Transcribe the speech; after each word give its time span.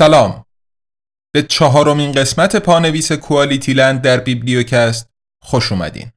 سلام. 0.00 0.44
به 1.34 1.42
چهارمین 1.42 2.12
قسمت 2.12 2.56
پانویس 2.56 3.12
کوالیتی 3.12 3.72
لند 3.72 4.02
در 4.02 4.20
بیبلیوکست 4.20 5.10
خوش 5.42 5.72
اومدین. 5.72 6.12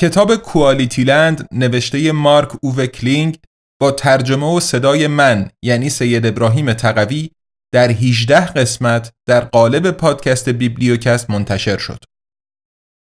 کتاب 0.00 0.36
QualityLand 0.36 1.48
نوشته 1.52 2.12
مارک 2.12 2.50
اووه 2.62 2.87
کلینگ 2.87 3.38
با 3.80 3.90
ترجمه 3.90 4.56
و 4.56 4.60
صدای 4.60 5.06
من 5.06 5.50
یعنی 5.62 5.90
سید 5.90 6.26
ابراهیم 6.26 6.72
تقوی 6.72 7.30
در 7.72 7.90
18 7.90 8.46
قسمت 8.46 9.12
در 9.26 9.40
قالب 9.40 9.90
پادکست 9.90 10.48
بیبلیوکست 10.48 11.30
منتشر 11.30 11.78
شد. 11.78 12.04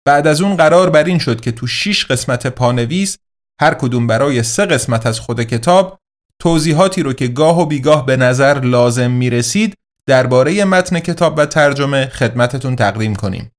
بعد 0.04 0.26
از 0.26 0.40
اون 0.40 0.56
قرار 0.56 0.90
بر 0.90 1.04
این 1.04 1.18
شد 1.18 1.40
که 1.40 1.52
تو 1.52 1.66
6 1.66 2.04
قسمت 2.04 2.46
پانویس 2.46 3.18
هر 3.60 3.74
کدوم 3.74 4.06
برای 4.06 4.42
سه 4.42 4.66
قسمت 4.66 5.06
از 5.06 5.20
خود 5.20 5.42
کتاب 5.42 5.98
توضیحاتی 6.38 7.02
رو 7.02 7.12
که 7.12 7.28
گاه 7.28 7.60
و 7.60 7.66
بیگاه 7.66 8.06
به 8.06 8.16
نظر 8.16 8.60
لازم 8.60 9.10
می 9.10 9.30
رسید 9.30 9.74
درباره 10.06 10.64
متن 10.64 11.00
کتاب 11.00 11.38
و 11.38 11.46
ترجمه 11.46 12.06
خدمتتون 12.06 12.76
تقدیم 12.76 13.14
کنیم. 13.14 13.50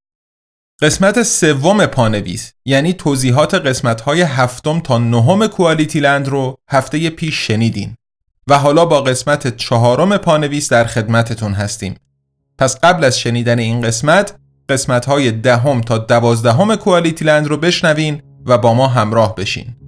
قسمت 0.82 1.22
سوم 1.22 1.86
پانویس 1.86 2.52
یعنی 2.64 2.92
توضیحات 2.92 3.54
قسمت 3.54 4.00
های 4.00 4.22
هفتم 4.22 4.80
تا 4.80 4.98
نهم 4.98 5.46
کوالیتی 5.46 6.00
لند 6.00 6.28
رو 6.28 6.58
هفته 6.68 7.10
پیش 7.10 7.46
شنیدین. 7.46 7.94
و 8.48 8.58
حالا 8.58 8.84
با 8.84 9.00
قسمت 9.00 9.56
چهارم 9.56 10.16
پانویس 10.16 10.68
در 10.68 10.84
خدمتتون 10.84 11.52
هستیم. 11.52 11.94
پس 12.58 12.80
قبل 12.82 13.04
از 13.04 13.18
شنیدن 13.18 13.58
این 13.58 13.80
قسمت 13.80 14.34
قسمت 14.68 15.06
های 15.06 15.30
دهم 15.30 15.80
تا 15.80 15.98
دوازدهم 15.98 16.76
کوالیتی 16.76 17.24
لند 17.24 17.46
رو 17.46 17.56
بشنوین 17.56 18.22
و 18.46 18.58
با 18.58 18.74
ما 18.74 18.86
همراه 18.86 19.34
بشین. 19.34 19.79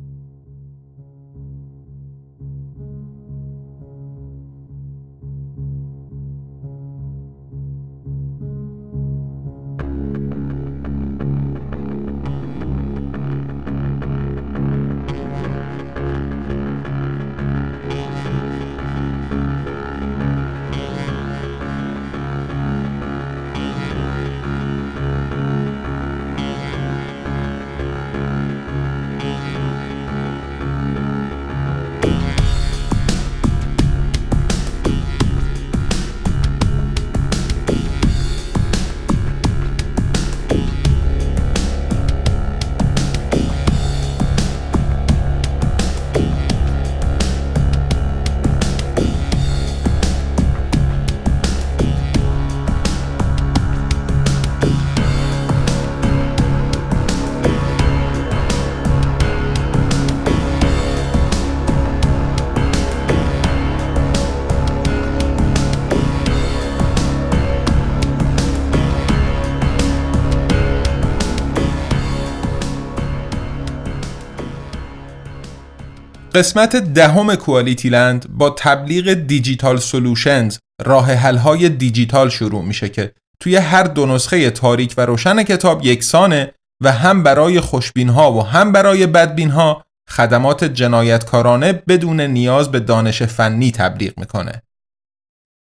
قسمت 76.34 76.76
دهم 76.76 77.34
QualityLand 77.34 78.26
با 78.30 78.50
تبلیغ 78.50 79.12
Digital 79.14 79.78
Solutions 79.78 80.58
راه 80.82 81.12
حل 81.12 81.36
های 81.36 81.68
دیجیتال 81.68 82.28
شروع 82.28 82.64
میشه 82.64 82.88
که 82.88 83.12
توی 83.40 83.56
هر 83.56 83.82
دو 83.82 84.06
نسخه 84.06 84.50
تاریک 84.50 84.94
و 84.96 85.06
روشن 85.06 85.42
کتاب 85.42 85.86
یکسانه 85.86 86.54
و 86.82 86.92
هم 86.92 87.22
برای 87.22 87.60
خوشبین 87.60 88.08
ها 88.08 88.32
و 88.32 88.46
هم 88.46 88.72
برای 88.72 89.06
بدبین 89.06 89.50
ها 89.50 89.84
خدمات 90.08 90.64
جنایتکارانه 90.64 91.72
بدون 91.72 92.20
نیاز 92.20 92.70
به 92.70 92.80
دانش 92.80 93.22
فنی 93.22 93.70
تبلیغ 93.70 94.18
می‌کنه. 94.18 94.62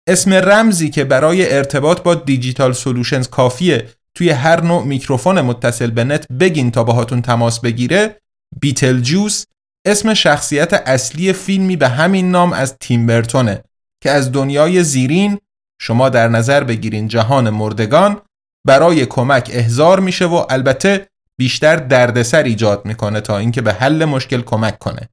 اسم 0.08 0.32
رمزی 0.32 0.90
که 0.90 1.04
برای 1.04 1.56
ارتباط 1.56 2.02
با 2.02 2.14
Digital 2.14 2.72
Solutions 2.72 3.28
کافیه 3.28 3.88
توی 4.14 4.30
هر 4.30 4.60
نوع 4.60 4.84
میکروفون 4.84 5.40
متصل 5.40 5.90
به 5.90 6.04
نت 6.04 6.26
بگین 6.32 6.70
تا 6.70 6.84
باهاتون 6.84 7.22
تماس 7.22 7.60
بگیره 7.60 8.16
بیتل 8.60 9.00
جوس 9.00 9.44
اسم 9.88 10.14
شخصیت 10.14 10.72
اصلی 10.72 11.32
فیلمی 11.32 11.76
به 11.76 11.88
همین 11.88 12.30
نام 12.30 12.52
از 12.52 12.76
تیمبرتونه 12.80 13.64
که 14.02 14.10
از 14.10 14.32
دنیای 14.32 14.84
زیرین 14.84 15.38
شما 15.80 16.08
در 16.08 16.28
نظر 16.28 16.64
بگیرین 16.64 17.08
جهان 17.08 17.50
مردگان 17.50 18.20
برای 18.66 19.06
کمک 19.06 19.50
احضار 19.52 20.00
میشه 20.00 20.24
و 20.26 20.44
البته 20.50 21.08
بیشتر 21.38 21.76
دردسر 21.76 22.42
ایجاد 22.42 22.86
می‌کنه 22.86 23.20
تا 23.20 23.38
اینکه 23.38 23.62
به 23.62 23.72
حل 23.72 24.04
مشکل 24.04 24.40
کمک 24.40 24.78
کنه. 24.78 25.08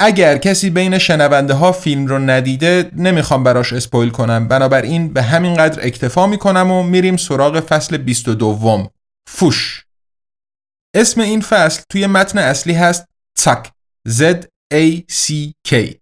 اگر 0.00 0.38
کسی 0.38 0.70
بین 0.70 0.98
شنونده 0.98 1.54
ها 1.54 1.72
فیلم 1.72 2.06
رو 2.06 2.18
ندیده 2.18 2.90
نمی‌خوام 2.96 3.44
براش 3.44 3.72
اسپویل 3.72 4.10
کنم. 4.10 4.48
بنابراین 4.48 5.12
به 5.12 5.22
همین 5.22 5.54
قدر 5.54 5.86
اکتفا 5.86 6.26
می‌کنم 6.26 6.70
و 6.70 6.82
میریم 6.82 7.16
سراغ 7.16 7.60
فصل 7.60 7.96
22 7.96 8.90
فوش. 9.28 9.84
اسم 10.94 11.20
این 11.20 11.40
فصل 11.40 11.82
توی 11.88 12.06
متن 12.06 12.38
اصلی 12.38 12.74
هست 12.74 13.06
تک 13.44 13.75
Z-A-C-K 14.08 15.94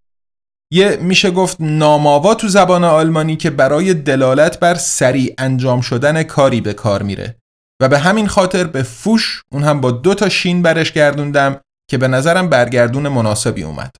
یه 0.72 0.96
میشه 0.96 1.30
گفت 1.30 1.56
ناماوا 1.60 2.34
تو 2.34 2.48
زبان 2.48 2.84
آلمانی 2.84 3.36
که 3.36 3.50
برای 3.50 3.94
دلالت 3.94 4.60
بر 4.60 4.74
سریع 4.74 5.34
انجام 5.38 5.80
شدن 5.80 6.22
کاری 6.22 6.60
به 6.60 6.72
کار 6.72 7.02
میره. 7.02 7.36
و 7.80 7.88
به 7.88 7.98
همین 7.98 8.28
خاطر 8.28 8.64
به 8.64 8.82
فوش 8.82 9.42
اون 9.52 9.62
هم 9.62 9.80
با 9.80 9.90
دو 9.90 10.14
تا 10.14 10.28
شین 10.28 10.62
برش 10.62 10.92
گردوندم 10.92 11.60
که 11.90 11.98
به 11.98 12.08
نظرم 12.08 12.48
برگردون 12.48 13.08
مناسبی 13.08 13.62
اومد. 13.62 13.96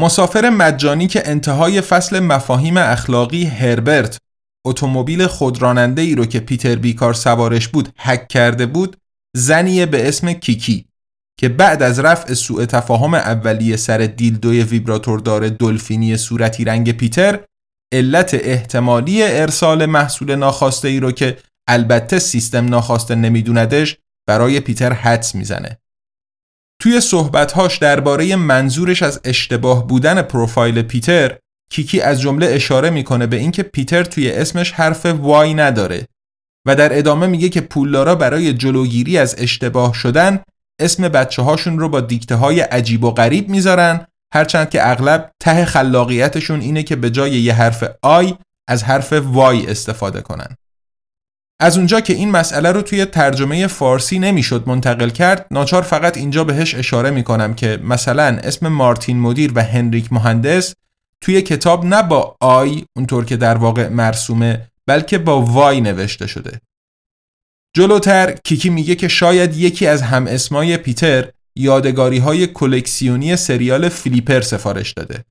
مسافر 0.00 0.50
مجانی 0.50 1.06
که 1.06 1.28
انتهای 1.28 1.80
فصل 1.80 2.20
مفاهیم 2.20 2.76
اخلاقی 2.76 3.44
هربرت 3.44 4.18
اتومبیل 4.66 5.26
خودراننده 5.26 6.02
ای 6.02 6.14
رو 6.14 6.26
که 6.26 6.40
پیتر 6.40 6.76
بیکار 6.76 7.14
سوارش 7.14 7.68
بود 7.68 7.88
هک 7.98 8.28
کرده 8.28 8.66
بود 8.66 8.96
زنیه 9.36 9.86
به 9.86 10.08
اسم 10.08 10.32
کیکی. 10.32 10.85
که 11.40 11.48
بعد 11.48 11.82
از 11.82 11.98
رفع 11.98 12.34
سوء 12.34 12.64
تفاهم 12.64 13.14
اولیه 13.14 13.76
سر 13.76 13.98
دیلدوی 13.98 14.62
ویبراتور 14.62 15.20
داره 15.20 15.50
دلفینی 15.50 16.16
صورتی 16.16 16.64
رنگ 16.64 16.92
پیتر 16.92 17.40
علت 17.92 18.34
احتمالی 18.34 19.22
ارسال 19.22 19.86
محصول 19.86 20.34
ناخواسته 20.34 20.88
ای 20.88 21.00
رو 21.00 21.12
که 21.12 21.38
البته 21.68 22.18
سیستم 22.18 22.68
ناخواسته 22.68 23.14
نمیدوندش 23.14 23.96
برای 24.28 24.60
پیتر 24.60 24.92
حدس 24.92 25.34
می‌زنه. 25.34 25.78
توی 26.82 27.00
صحبتهاش 27.00 27.78
درباره 27.78 28.36
منظورش 28.36 29.02
از 29.02 29.20
اشتباه 29.24 29.86
بودن 29.86 30.22
پروفایل 30.22 30.82
پیتر 30.82 31.38
کیکی 31.70 32.00
از 32.00 32.20
جمله 32.20 32.46
اشاره 32.46 32.90
می‌کنه 32.90 33.26
به 33.26 33.36
اینکه 33.36 33.62
پیتر 33.62 34.04
توی 34.04 34.30
اسمش 34.30 34.72
حرف 34.72 35.06
وای 35.06 35.54
نداره 35.54 36.06
و 36.66 36.76
در 36.76 36.98
ادامه 36.98 37.26
میگه 37.26 37.48
که 37.48 37.60
پولدارا 37.60 38.14
برای 38.14 38.52
جلوگیری 38.52 39.18
از 39.18 39.34
اشتباه 39.38 39.94
شدن 39.94 40.42
اسم 40.80 41.08
بچه 41.08 41.42
هاشون 41.42 41.78
رو 41.78 41.88
با 41.88 42.00
دیکته 42.00 42.34
های 42.34 42.60
عجیب 42.60 43.04
و 43.04 43.10
غریب 43.10 43.48
می‌ذارن 43.48 44.06
هرچند 44.34 44.70
که 44.70 44.90
اغلب 44.90 45.30
ته 45.40 45.64
خلاقیتشون 45.64 46.60
اینه 46.60 46.82
که 46.82 46.96
به 46.96 47.10
جای 47.10 47.30
یه 47.30 47.54
حرف 47.54 47.84
آی 48.02 48.34
از 48.68 48.84
حرف 48.84 49.12
وای 49.12 49.66
استفاده 49.66 50.20
کنن. 50.20 50.56
از 51.60 51.76
اونجا 51.76 52.00
که 52.00 52.12
این 52.12 52.30
مسئله 52.30 52.72
رو 52.72 52.82
توی 52.82 53.04
ترجمه 53.04 53.66
فارسی 53.66 54.18
نمی‌شد 54.18 54.68
منتقل 54.68 55.08
کرد 55.08 55.46
ناچار 55.50 55.82
فقط 55.82 56.16
اینجا 56.16 56.44
بهش 56.44 56.74
اشاره 56.74 57.10
می‌کنم 57.10 57.54
که 57.54 57.80
مثلا 57.84 58.38
اسم 58.42 58.68
مارتین 58.68 59.20
مدیر 59.20 59.52
و 59.54 59.62
هنریک 59.62 60.12
مهندس 60.12 60.74
توی 61.24 61.42
کتاب 61.42 61.84
نه 61.84 62.02
با 62.02 62.36
آی 62.40 62.84
اونطور 62.96 63.24
که 63.24 63.36
در 63.36 63.56
واقع 63.56 63.88
مرسومه 63.88 64.68
بلکه 64.86 65.18
با 65.18 65.42
وای 65.42 65.80
نوشته 65.80 66.26
شده 66.26 66.60
جلوتر 67.76 68.34
کیکی 68.44 68.70
میگه 68.70 68.94
که 68.94 69.08
شاید 69.08 69.56
یکی 69.56 69.86
از 69.86 70.02
هم 70.02 70.26
اسمای 70.26 70.76
پیتر 70.76 71.28
یادگاری 71.56 72.18
های 72.18 72.46
کلکسیونی 72.46 73.36
سریال 73.36 73.88
فیلیپر 73.88 74.40
سفارش 74.40 74.92
داده 74.92 75.24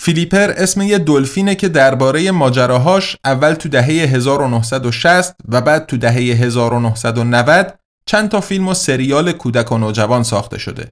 فیلیپر 0.00 0.50
اسم 0.56 0.82
یه 0.82 0.98
دلفینه 0.98 1.54
که 1.54 1.68
درباره 1.68 2.30
ماجراهاش 2.30 3.16
اول 3.24 3.54
تو 3.54 3.68
دهه 3.68 3.84
1960 3.84 5.36
و 5.48 5.60
بعد 5.60 5.86
تو 5.86 5.96
دهه 5.96 6.14
1990 6.14 7.78
چند 8.06 8.28
تا 8.28 8.40
فیلم 8.40 8.68
و 8.68 8.74
سریال 8.74 9.32
کودک 9.32 9.72
و 9.72 9.78
نوجوان 9.78 10.22
ساخته 10.22 10.58
شده. 10.58 10.88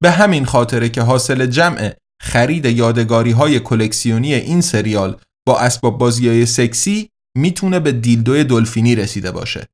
به 0.00 0.10
همین 0.10 0.44
خاطره 0.44 0.88
که 0.88 1.02
حاصل 1.02 1.46
جمع 1.46 1.92
خرید 2.22 2.64
یادگاری 2.64 3.30
های 3.30 3.60
کلکسیونی 3.60 4.34
این 4.34 4.60
سریال 4.60 5.16
با 5.46 5.58
اسباب 5.58 5.98
بازی 5.98 6.28
های 6.28 6.46
سکسی 6.46 7.10
می‌تونه 7.36 7.80
به 7.80 7.92
دیلدوی 7.92 8.44
دلفینی 8.44 8.94
رسیده 8.94 9.30
باشه. 9.30 9.66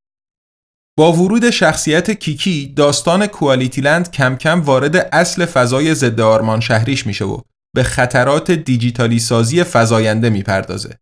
با 0.98 1.12
ورود 1.12 1.50
شخصیت 1.50 2.10
کیکی 2.10 2.72
داستان 2.76 3.26
کوالیتیلند 3.26 4.10
کم 4.10 4.36
کم 4.36 4.60
وارد 4.60 4.96
اصل 4.96 5.44
فضای 5.44 5.94
ضد 5.94 6.20
آرمان 6.20 6.60
شهریش 6.60 7.06
میشه 7.06 7.24
و 7.24 7.40
به 7.74 7.82
خطرات 7.82 8.50
دیجیتالی 8.50 9.18
سازی 9.18 9.64
فزاینده 9.64 10.30
می‌پردازه. 10.30 10.98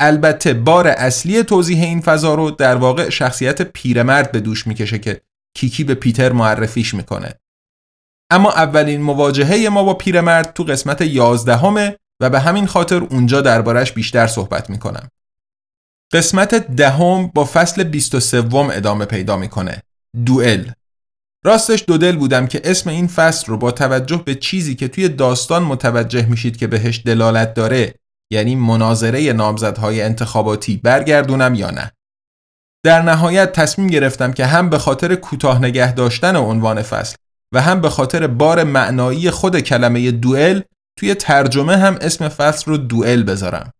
البته 0.00 0.54
بار 0.54 0.88
اصلی 0.88 1.42
توضیح 1.42 1.82
این 1.82 2.00
فضا 2.00 2.34
رو 2.34 2.50
در 2.50 2.76
واقع 2.76 3.10
شخصیت 3.10 3.62
پیرمرد 3.62 4.32
به 4.32 4.40
دوش 4.40 4.66
می‌کشه 4.66 4.98
که 4.98 5.20
کیکی 5.56 5.84
به 5.84 5.94
پیتر 5.94 6.32
معرفیش 6.32 6.94
می‌کنه. 6.94 7.34
اما 8.30 8.52
اولین 8.52 9.02
مواجهه 9.02 9.68
ما 9.68 9.84
با 9.84 9.94
پیرمرد 9.94 10.52
تو 10.52 10.64
قسمت 10.64 11.00
یازدهمه 11.00 11.96
و 12.20 12.30
به 12.30 12.40
همین 12.40 12.66
خاطر 12.66 12.96
اونجا 12.96 13.40
دربارش 13.40 13.92
بیشتر 13.92 14.26
صحبت 14.26 14.70
می‌کنم. 14.70 15.08
قسمت 16.14 16.54
دهم 16.54 17.26
با 17.34 17.44
فصل 17.44 17.84
23 17.84 18.44
ادامه 18.54 19.04
پیدا 19.04 19.36
می‌کنه. 19.36 19.82
دوئل. 20.26 20.70
راستش 21.44 21.84
دو 21.86 21.98
دل 21.98 22.16
بودم 22.16 22.46
که 22.46 22.60
اسم 22.64 22.90
این 22.90 23.06
فصل 23.06 23.46
رو 23.46 23.56
با 23.56 23.70
توجه 23.70 24.22
به 24.26 24.34
چیزی 24.34 24.74
که 24.74 24.88
توی 24.88 25.08
داستان 25.08 25.62
متوجه 25.62 26.26
میشید 26.26 26.56
که 26.56 26.66
بهش 26.66 27.02
دلالت 27.06 27.54
داره 27.54 27.94
یعنی 28.32 28.56
مناظره 28.56 29.32
نامزدهای 29.32 30.02
انتخاباتی 30.02 30.76
برگردونم 30.76 31.54
یا 31.54 31.70
نه. 31.70 31.92
در 32.84 33.02
نهایت 33.02 33.52
تصمیم 33.52 33.86
گرفتم 33.86 34.32
که 34.32 34.46
هم 34.46 34.70
به 34.70 34.78
خاطر 34.78 35.14
کوتاه 35.14 35.58
نگه 35.58 35.94
داشتن 35.94 36.36
عنوان 36.36 36.82
فصل 36.82 37.16
و 37.54 37.62
هم 37.62 37.80
به 37.80 37.90
خاطر 37.90 38.26
بار 38.26 38.64
معنایی 38.64 39.30
خود 39.30 39.60
کلمه 39.60 40.10
دوئل 40.10 40.60
توی 40.98 41.14
ترجمه 41.14 41.76
هم 41.76 41.98
اسم 42.00 42.28
فصل 42.28 42.70
رو 42.70 42.76
دوئل 42.76 43.22
بذارم. 43.22 43.72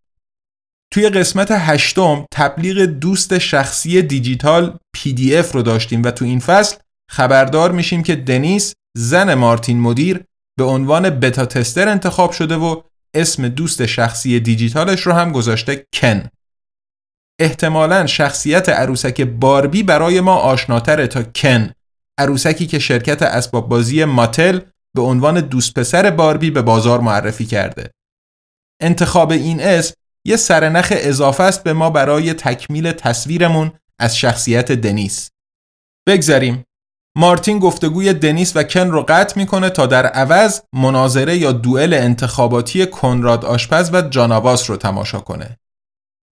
توی 0.94 1.08
قسمت 1.08 1.49
هشتم 1.50 2.26
تبلیغ 2.32 2.85
دوست 2.85 3.38
شخصی 3.38 4.02
دیجیتال 4.02 4.79
PDF 4.96 5.52
رو 5.52 5.62
داشتیم 5.62 6.02
و 6.02 6.11
تو 6.11 6.25
این 6.25 6.41
فصل 6.41 6.76
خبردار 7.11 7.73
میشیم 7.73 8.02
که 8.02 8.17
دنیس 8.17 8.75
زن 8.96 9.35
مارتین 9.35 9.81
مدیر 9.81 10.25
به 10.58 10.64
عنوان 10.64 11.11
بتا 11.11 11.46
تستر 11.46 11.88
انتخاب 11.88 12.32
شده 12.32 12.56
و 12.56 12.82
اسم 13.14 13.49
دوست 13.49 13.87
شخصی 13.87 14.41
دیجیتالش 14.41 15.00
رو 15.00 15.12
هم 15.12 15.32
گذاشته 15.32 15.87
کن. 15.94 16.29
احتمالا 17.41 18.06
شخصیت 18.06 18.69
عروسک 18.69 19.20
باربی 19.20 19.82
برای 19.82 20.20
ما 20.20 20.35
آشناتره 20.35 21.06
تا 21.06 21.23
کن. 21.23 21.70
عروسکی 22.19 22.67
که 22.67 22.79
شرکت 22.79 23.23
اسباب 23.23 23.69
بازی 23.69 24.05
ماتل 24.05 24.61
به 24.96 25.02
عنوان 25.02 25.41
دوست 25.41 25.75
پسر 25.75 26.11
باربی 26.11 26.50
به 26.50 26.62
بازار 26.62 27.00
معرفی 27.00 27.46
کرده. 27.46 27.91
انتخاب 28.82 29.31
این 29.31 29.61
اسم 29.61 29.94
یه 30.26 30.37
سرنخ 30.37 30.93
اضافه 30.97 31.43
است 31.43 31.65
به 31.65 31.73
ما 31.73 31.91
برای 31.91 32.35
تکمیل 32.35 32.93
تصویرمون 32.93 33.73
از 33.99 34.19
شخصیت 34.19 34.73
دنیس 34.73 35.31
بگذاریم 36.09 36.65
مارتین 37.17 37.59
گفتگوی 37.59 38.12
دنیس 38.12 38.56
و 38.56 38.62
کن 38.62 38.91
رو 38.91 39.05
قطع 39.09 39.38
می‌کنه 39.38 39.71
تا 39.71 39.87
در 39.87 40.06
عوض 40.06 40.61
مناظره 40.73 41.37
یا 41.37 41.53
دوئل 41.53 41.94
انتخاباتی 41.94 42.87
کنراد 42.87 43.44
آشپز 43.44 43.91
و 43.93 44.03
جاناواس 44.03 44.71
رو 44.71 44.76
تماشا 44.76 45.21
کنه. 45.21 45.59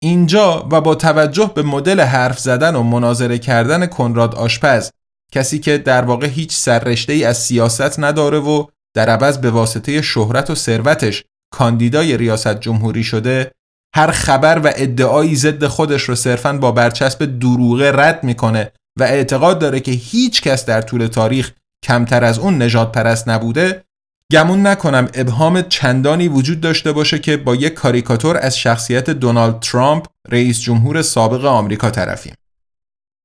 اینجا 0.04 0.68
و 0.72 0.82
با 0.82 0.96
توجه 0.96 1.52
به 1.56 1.62
مدل 1.62 2.02
حرف 2.02 2.40
زدن 2.40 2.76
و 2.76 2.84
مناظره 2.84 3.38
کردن 3.38 3.86
کنراد 3.86 4.36
آشپز 4.36 4.92
کسی 5.32 5.60
که 5.60 5.78
در 5.78 6.02
واقع 6.06 6.28
هیچ 6.28 6.56
سررشته 6.56 7.14
ای 7.14 7.24
از 7.24 7.38
سیاست 7.38 8.00
نداره 8.00 8.40
و 8.40 8.66
در 8.96 9.10
عوض 9.10 9.38
به 9.38 9.52
واسطه 9.52 10.02
شهرت 10.02 10.50
و 10.50 10.56
ثروتش 10.56 11.24
کاندیدای 11.54 12.18
ریاست 12.18 12.60
جمهوری 12.60 13.04
شده 13.04 13.52
هر 13.98 14.12
خبر 14.12 14.62
و 14.64 14.72
ادعایی 14.76 15.36
ضد 15.36 15.66
خودش 15.66 16.02
رو 16.04 16.16
صرفا 16.16 16.54
با 16.54 16.72
برچسب 16.72 17.40
دروغه 17.40 17.92
رد 17.92 18.24
می‌کنه 18.24 18.72
و 19.00 19.04
اعتقاد 19.04 19.60
داره 19.60 19.80
که 19.80 19.92
هیچ 19.92 20.42
کس 20.42 20.66
در 20.66 20.82
طول 20.82 21.08
تاریخ 21.08 21.52
کمتر 21.86 22.24
از 22.24 22.40
اون 22.40 22.62
نجات 22.62 22.92
پرست 22.92 23.30
نبوده 23.30 23.84
گمون 24.32 24.68
نکنم 24.68 25.08
ابهام 25.14 25.62
چندانی 25.62 26.28
وجود 26.28 26.62
داشته 26.62 26.92
باشه 26.92 27.20
که 27.20 27.38
با 27.38 27.56
یک 27.56 27.74
کاریکاتور 27.74 28.38
از 28.38 28.58
شخصیت 28.58 29.10
دونالد 29.10 29.60
ترامپ 29.60 30.06
رئیس 30.30 30.60
جمهور 30.60 31.02
سابق 31.02 31.46
آمریکا 31.46 31.90
طرفیم. 31.90 32.34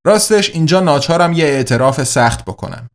راستش 0.07 0.51
اینجا 0.51 0.81
ناچارم 0.81 1.33
یه 1.33 1.45
اعتراف 1.45 2.03
سخت 2.03 2.45
بکنم. 2.45 2.89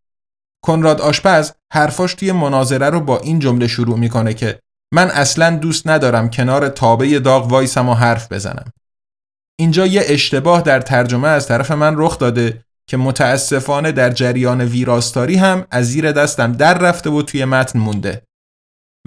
کنراد 0.66 1.02
آشپز 1.02 1.52
حرفاش 1.74 2.14
توی 2.14 2.32
مناظره 2.32 2.90
رو 2.90 3.00
با 3.00 3.20
این 3.20 3.40
جمله 3.40 3.68
شروع 3.68 3.98
می‌کنه 3.98 4.34
که 4.34 4.60
من 4.94 5.10
اصلا 5.12 5.56
دوست 5.56 5.88
ندارم 5.88 6.30
کنار 6.30 6.70
تابه 6.70 7.20
داغ 7.20 7.52
وایسم 7.52 7.90
و 7.90 7.94
حرف 7.94 8.32
بزنم. 8.32 8.72
اینجا 9.60 9.86
یه 9.86 10.04
اشتباه 10.06 10.62
در 10.62 10.82
ترجمه 10.82 11.28
از 11.28 11.48
طرف 11.48 11.72
من 11.72 11.94
رخ 11.98 12.20
داده 12.20 12.64
که 12.90 12.98
متاسفانه 12.98 13.92
در 13.92 14.10
جریان 14.10 14.62
ویراستاری 14.62 15.36
هم 15.36 15.66
از 15.72 15.86
زیر 15.86 16.12
دستم 16.12 16.52
در 16.52 16.78
رفته 16.78 17.10
و 17.10 17.22
توی 17.22 17.46
متن 17.46 17.80
مونده. 17.80 18.22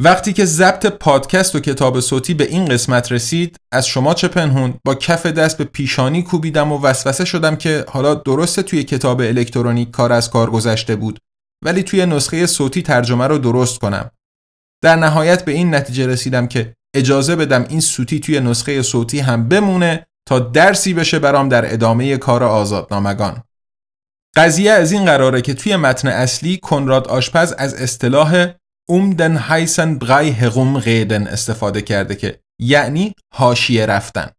وقتی 0.02 0.32
که 0.32 0.44
ضبط 0.44 0.86
پادکست 0.86 1.54
و 1.54 1.60
کتاب 1.60 2.00
صوتی 2.00 2.34
به 2.34 2.44
این 2.44 2.64
قسمت 2.64 3.12
رسید 3.12 3.56
از 3.72 3.86
شما 3.86 4.14
چه 4.14 4.28
پنهون 4.28 4.74
با 4.84 4.94
کف 4.94 5.26
دست 5.26 5.58
به 5.58 5.64
پیشانی 5.64 6.22
کوبیدم 6.22 6.72
و 6.72 6.80
وسوسه 6.82 7.24
شدم 7.24 7.56
که 7.56 7.84
حالا 7.88 8.14
درسته 8.14 8.62
توی 8.62 8.84
کتاب 8.84 9.20
الکترونیک 9.20 9.90
کار 9.90 10.12
از 10.12 10.30
کار 10.30 10.50
گذشته 10.50 10.96
بود 10.96 11.18
ولی 11.64 11.82
توی 11.82 12.06
نسخه 12.06 12.46
صوتی 12.46 12.82
ترجمه 12.82 13.26
رو 13.26 13.38
درست 13.38 13.78
کنم 13.78 14.10
در 14.82 14.96
نهایت 14.96 15.44
به 15.44 15.52
این 15.52 15.74
نتیجه 15.74 16.06
رسیدم 16.06 16.46
که 16.46 16.74
اجازه 16.94 17.36
بدم 17.36 17.66
این 17.68 17.80
صوتی 17.80 18.20
توی 18.20 18.40
نسخه 18.40 18.82
صوتی 18.82 19.18
هم 19.18 19.48
بمونه 19.48 20.06
تا 20.26 20.38
درسی 20.38 20.94
بشه 20.94 21.18
برام 21.18 21.48
در 21.48 21.72
ادامه 21.72 22.16
کار 22.16 22.44
آزادنامگان. 22.44 23.42
قضیه 24.36 24.72
از 24.72 24.92
این 24.92 25.04
قراره 25.04 25.42
که 25.42 25.54
توی 25.54 25.76
متن 25.76 26.08
اصلی 26.08 26.56
کنراد 26.56 27.08
آشپز 27.08 27.52
از 27.52 27.74
اصطلاح 27.74 28.46
اومدن 28.88 29.36
هایسن 29.36 29.98
برای 29.98 30.30
هقوم 30.30 30.78
غیدن 30.78 31.26
استفاده 31.26 31.82
کرده 31.82 32.14
که 32.14 32.40
یعنی 32.60 33.14
هاشیه 33.34 33.86
رفتن. 33.86 34.30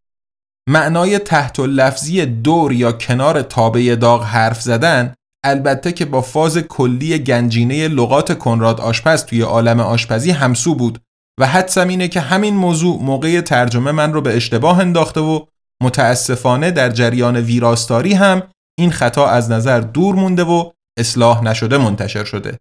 معنای 0.70 1.20
تحت 1.20 1.60
لفظی 1.60 2.26
دور 2.26 2.74
یا 2.74 2.92
کنار 2.92 3.42
تابه 3.42 3.96
داغ 3.96 4.24
حرف 4.24 4.62
زدن 4.62 5.14
البته 5.44 5.92
که 5.92 6.06
با 6.06 6.22
فاز 6.22 6.58
کلی 6.58 7.20
گنجینه 7.20 7.88
لغات 7.88 8.38
کنراد 8.38 8.82
آشپز 8.82 9.26
توی 9.26 9.42
عالم 9.42 9.80
آشپزی 9.80 10.32
همسو 10.32 10.76
بود 10.76 11.00
و 11.40 11.48
حدسم 11.48 11.88
اینه 11.88 12.08
که 12.08 12.20
همین 12.20 12.56
موضوع 12.56 13.02
موقع 13.02 13.42
ترجمه 13.42 13.92
من 13.92 14.14
رو 14.14 14.22
به 14.22 14.36
اشتباه 14.36 14.80
انداخته 14.80 15.20
و 15.20 15.46
متاسفانه 15.84 16.72
در 16.72 16.90
جریان 16.90 17.38
ویراستاری 17.38 18.14
هم 18.14 18.44
این 18.80 18.92
خطا 18.92 19.28
از 19.28 19.52
نظر 19.52 19.80
دور 19.80 20.16
مونده 20.16 20.44
و 20.44 20.72
اصلاح 21.00 21.44
نشده 21.44 21.78
منتشر 21.78 22.24
شده. 22.24 22.58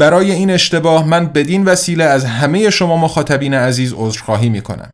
برای 0.00 0.32
این 0.32 0.50
اشتباه 0.50 1.08
من 1.08 1.26
بدین 1.26 1.64
وسیله 1.64 2.04
از 2.04 2.24
همه 2.24 2.70
شما 2.70 2.96
مخاطبین 2.96 3.54
عزیز 3.54 3.94
عذرخواهی 3.96 4.48
می 4.48 4.60
کنم. 4.60 4.90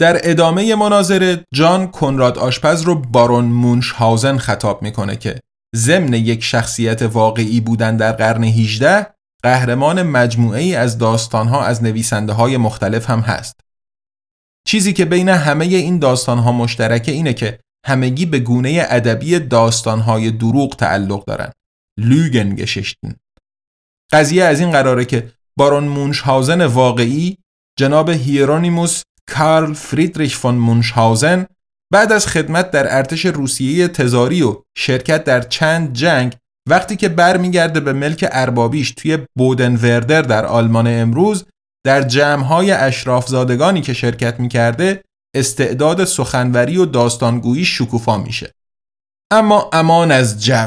در 0.00 0.20
ادامه 0.22 0.74
مناظره 0.74 1.44
جان 1.54 1.86
کنراد 1.86 2.38
آشپز 2.38 2.82
رو 2.82 2.94
بارون 2.94 3.44
مونشهاوزن 3.44 4.38
خطاب 4.38 4.82
می‌کنه 4.82 5.16
که 5.16 5.40
ضمن 5.76 6.12
یک 6.12 6.44
شخصیت 6.44 7.02
واقعی 7.02 7.60
بودن 7.60 7.96
در 7.96 8.12
قرن 8.12 8.44
18 8.44 9.06
قهرمان 9.42 10.02
مجموعه 10.02 10.60
ای 10.60 10.74
از 10.74 10.98
داستانها 10.98 11.64
از 11.64 11.82
نویسنده 11.82 12.32
های 12.32 12.56
مختلف 12.56 13.10
هم 13.10 13.20
هست. 13.20 13.60
چیزی 14.66 14.92
که 14.92 15.04
بین 15.04 15.28
همه 15.28 15.64
این 15.64 15.98
داستانها 15.98 16.52
مشترکه 16.52 17.12
اینه 17.12 17.32
که 17.32 17.60
همگی 17.86 18.26
به 18.26 18.38
گونه 18.38 18.86
ادبی 18.88 19.38
داستانهای 19.38 20.30
دروغ 20.30 20.76
تعلق 20.76 21.24
دارن 21.24 21.52
لوگن 21.98 22.54
گششتن 22.54 23.14
قضیه 24.12 24.44
از 24.44 24.60
این 24.60 24.70
قراره 24.70 25.04
که 25.04 25.32
بارون 25.58 25.84
مونشهاوزن 25.84 26.64
واقعی 26.64 27.38
جناب 27.78 28.08
هیرونیموس 28.08 29.02
کارل 29.28 29.72
فریدریش 29.72 30.36
فون 30.36 30.54
مونشهاوزن 30.54 31.46
بعد 31.90 32.12
از 32.12 32.26
خدمت 32.26 32.70
در 32.70 32.96
ارتش 32.96 33.26
روسیه 33.26 33.88
تزاری 33.88 34.42
و 34.42 34.56
شرکت 34.76 35.24
در 35.24 35.40
چند 35.40 35.92
جنگ 35.92 36.36
وقتی 36.68 36.96
که 36.96 37.08
برمیگرده 37.08 37.80
به 37.80 37.92
ملک 37.92 38.28
اربابیش 38.32 38.90
توی 38.90 39.18
بودنوردر 39.38 40.20
در 40.20 40.46
آلمان 40.46 40.86
امروز 40.86 41.46
در 41.86 42.02
جمعهای 42.02 42.70
اشرافزادگانی 42.70 43.80
که 43.80 43.92
شرکت 43.92 44.40
می‌کرده 44.40 45.04
استعداد 45.34 46.04
سخنوری 46.04 46.76
و 46.76 46.84
داستانگویی 46.84 47.64
شکوفا 47.64 48.18
میشه. 48.18 48.54
اما 49.30 49.70
امان 49.72 50.12
از 50.12 50.44
جو. 50.44 50.66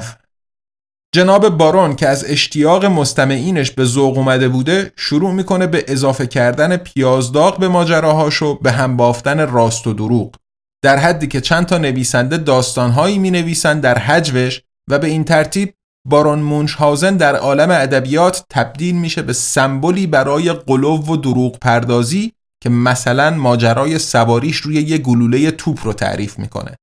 جناب 1.16 1.50
بارون 1.50 1.96
که 1.96 2.08
از 2.08 2.26
اشتیاق 2.28 2.86
مستمعینش 2.86 3.72
به 3.72 3.86
ذوق 3.86 4.18
اومده 4.18 4.50
بوده 4.50 4.92
شروع 4.96 5.32
می‌کنه 5.32 5.68
به 5.68 5.86
اضافه 5.88 6.28
کردن 6.28 6.78
پیازداغ 6.78 7.60
به 7.60 7.68
ماجراهاشو 7.68 8.60
به 8.60 8.72
هم 8.72 8.98
بافتن 8.98 9.52
راست 9.52 9.88
و 9.88 9.94
دروغ. 9.94 10.36
در 10.84 10.98
حدی 10.98 11.28
که 11.28 11.42
چند 11.42 11.66
تا 11.66 11.78
نویسنده 11.78 12.38
داستانهایی 12.38 13.20
می 13.20 13.32
نویسن 13.32 13.80
در 13.80 13.98
حجوش 13.98 14.62
و 14.90 15.00
به 15.00 15.08
این 15.08 15.24
ترتیب 15.24 15.74
بارون 16.08 16.40
مونشهازن 16.40 17.18
در 17.18 17.36
عالم 17.36 17.72
ادبیات 17.72 18.46
تبدیل 18.50 18.96
میشه 18.96 19.22
به 19.22 19.34
سمبولی 19.34 20.08
برای 20.08 20.54
قلوب 20.54 21.10
و 21.10 21.18
دروغ 21.18 21.60
پردازی 21.60 22.34
که 22.64 22.70
مثلا 22.70 23.30
ماجرای 23.30 24.00
سواریش 24.00 24.58
روی 24.58 24.76
یه 24.76 24.98
گلوله 24.98 25.52
توپ 25.52 25.80
رو 25.84 25.94
تعریف 25.94 26.40
می‌کنه 26.40 26.76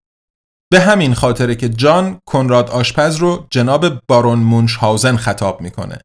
به 0.72 0.80
همین 0.80 1.14
خاطره 1.14 1.54
که 1.54 1.68
جان 1.68 2.20
کنراد 2.26 2.70
آشپز 2.70 3.16
رو 3.16 3.46
جناب 3.50 3.86
بارون 4.08 4.38
مونشهاوزن 4.38 5.16
خطاب 5.16 5.60
می‌کنه. 5.60 5.98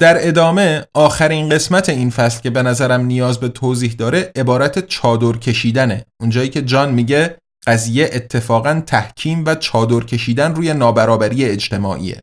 در 0.00 0.28
ادامه 0.28 0.84
آخرین 0.94 1.48
قسمت 1.48 1.88
این 1.88 2.10
فصل 2.10 2.40
که 2.40 2.50
به 2.50 2.62
نظرم 2.62 3.00
نیاز 3.00 3.40
به 3.40 3.48
توضیح 3.48 3.92
داره 3.92 4.32
عبارت 4.36 4.86
چادر 4.86 5.38
کشیدنه. 5.38 6.06
اونجایی 6.20 6.48
که 6.48 6.62
جان 6.62 6.90
میگه 6.90 7.36
قضیه 7.66 8.10
اتفاقا 8.12 8.82
تحکیم 8.86 9.44
و 9.46 9.54
چادر 9.54 10.00
کشیدن 10.00 10.54
روی 10.54 10.74
نابرابری 10.74 11.44
اجتماعیه. 11.44 12.20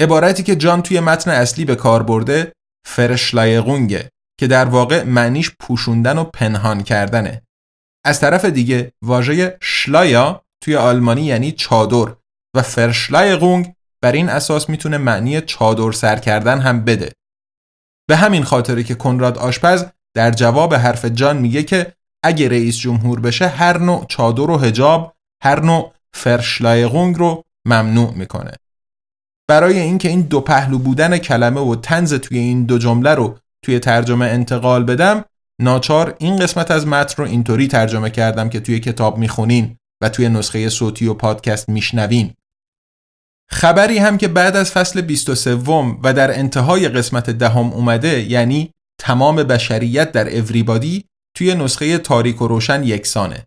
عبارتی 0.00 0.42
که 0.42 0.56
جان 0.56 0.82
توی 0.82 1.00
متن 1.00 1.30
اصلی 1.30 1.64
به 1.64 1.76
کار 1.76 2.02
برده 2.02 2.52
فرشلایقونگه 2.86 4.10
که 4.40 4.46
در 4.46 4.64
واقع 4.64 5.02
معنیش 5.02 5.50
پوشوندن 5.60 6.18
و 6.18 6.24
پنهان 6.24 6.82
کردنه. 6.82 7.42
از 8.04 8.20
طرف 8.20 8.44
دیگه 8.44 8.92
واژه 9.02 9.58
شلایا 9.60 10.42
توی 10.64 10.76
آلمانی 10.76 11.22
یعنی 11.22 11.52
چادر 11.52 12.14
و 12.56 12.62
فرشلایقونگ 12.62 13.73
بر 14.04 14.12
این 14.12 14.28
اساس 14.28 14.68
می‌تونه 14.68 14.98
معنی 14.98 15.40
چادر 15.40 15.92
سر 15.92 16.16
کردن 16.16 16.58
هم 16.60 16.84
بده. 16.84 17.12
به 18.08 18.16
همین 18.16 18.44
خاطره 18.44 18.82
که 18.82 18.94
کنراد 18.94 19.38
آشپز 19.38 19.84
در 20.14 20.30
جواب 20.30 20.74
حرف 20.74 21.04
جان 21.04 21.36
میگه 21.36 21.62
که 21.62 21.92
اگه 22.24 22.48
رئیس 22.48 22.76
جمهور 22.76 23.20
بشه 23.20 23.48
هر 23.48 23.78
نوع 23.78 24.06
چادر 24.08 24.50
و 24.50 24.58
هجاب 24.58 25.14
هر 25.42 25.60
نوع 25.60 25.92
فرشلایقونگ 26.14 27.16
رو 27.16 27.44
ممنوع 27.66 28.14
می‌کنه. 28.14 28.52
برای 29.48 29.78
اینکه 29.78 30.08
این 30.08 30.20
دو 30.20 30.40
پهلو 30.40 30.78
بودن 30.78 31.18
کلمه 31.18 31.60
و 31.60 31.74
تنز 31.74 32.14
توی 32.14 32.38
این 32.38 32.64
دو 32.64 32.78
جمله 32.78 33.14
رو 33.14 33.38
توی 33.64 33.78
ترجمه 33.78 34.26
انتقال 34.26 34.84
بدم 34.84 35.24
ناچار 35.60 36.16
این 36.18 36.36
قسمت 36.36 36.70
از 36.70 36.86
متن 36.86 37.22
رو 37.22 37.28
اینطوری 37.28 37.68
ترجمه 37.68 38.10
کردم 38.10 38.48
که 38.48 38.60
توی 38.60 38.80
کتاب 38.80 39.18
می‌خونین 39.18 39.76
و 40.02 40.08
توی 40.08 40.28
نسخه 40.28 40.68
صوتی 40.68 41.06
و 41.06 41.14
پادکست 41.14 41.68
میشنوین 41.68 42.34
خبری 43.50 43.98
هم 43.98 44.18
که 44.18 44.28
بعد 44.28 44.56
از 44.56 44.70
فصل 44.70 45.00
23 45.00 45.54
و 46.02 46.12
در 46.12 46.38
انتهای 46.38 46.88
قسمت 46.88 47.30
دهم 47.30 47.72
اومده 47.72 48.22
یعنی 48.22 48.70
تمام 49.00 49.36
بشریت 49.36 50.12
در 50.12 50.36
اوریبادی 50.36 51.04
توی 51.36 51.54
نسخه 51.54 51.98
تاریک 51.98 52.42
و 52.42 52.48
روشن 52.48 52.84
یکسانه 52.84 53.46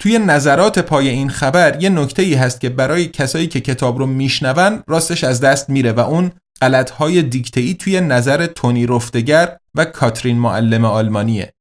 توی 0.00 0.18
نظرات 0.18 0.78
پای 0.78 1.08
این 1.08 1.30
خبر 1.30 1.82
یه 1.82 1.88
نکته 1.88 2.22
ای 2.22 2.34
هست 2.34 2.60
که 2.60 2.68
برای 2.68 3.06
کسایی 3.06 3.46
که 3.46 3.60
کتاب 3.60 3.98
رو 3.98 4.06
میشنون 4.06 4.82
راستش 4.86 5.24
از 5.24 5.40
دست 5.40 5.70
میره 5.70 5.92
و 5.92 6.00
اون 6.00 6.32
غلطهای 6.60 7.22
دیکته 7.22 7.74
توی 7.74 8.00
نظر 8.00 8.46
تونی 8.46 8.86
رفتگر 8.86 9.56
و 9.74 9.84
کاترین 9.84 10.38
معلم 10.38 10.84
آلمانیه. 10.84 11.52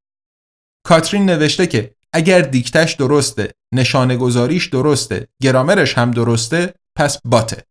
کاترین 0.85 1.25
نوشته 1.25 1.67
که 1.67 1.91
اگر 2.13 2.41
دیکتش 2.41 2.93
درسته 2.93 3.51
نشانه 3.73 4.17
گذاریش 4.17 4.65
درسته 4.65 5.27
گرامرش 5.41 5.97
هم 5.97 6.11
درسته 6.11 6.73
پس 6.97 7.17
باته 7.25 7.63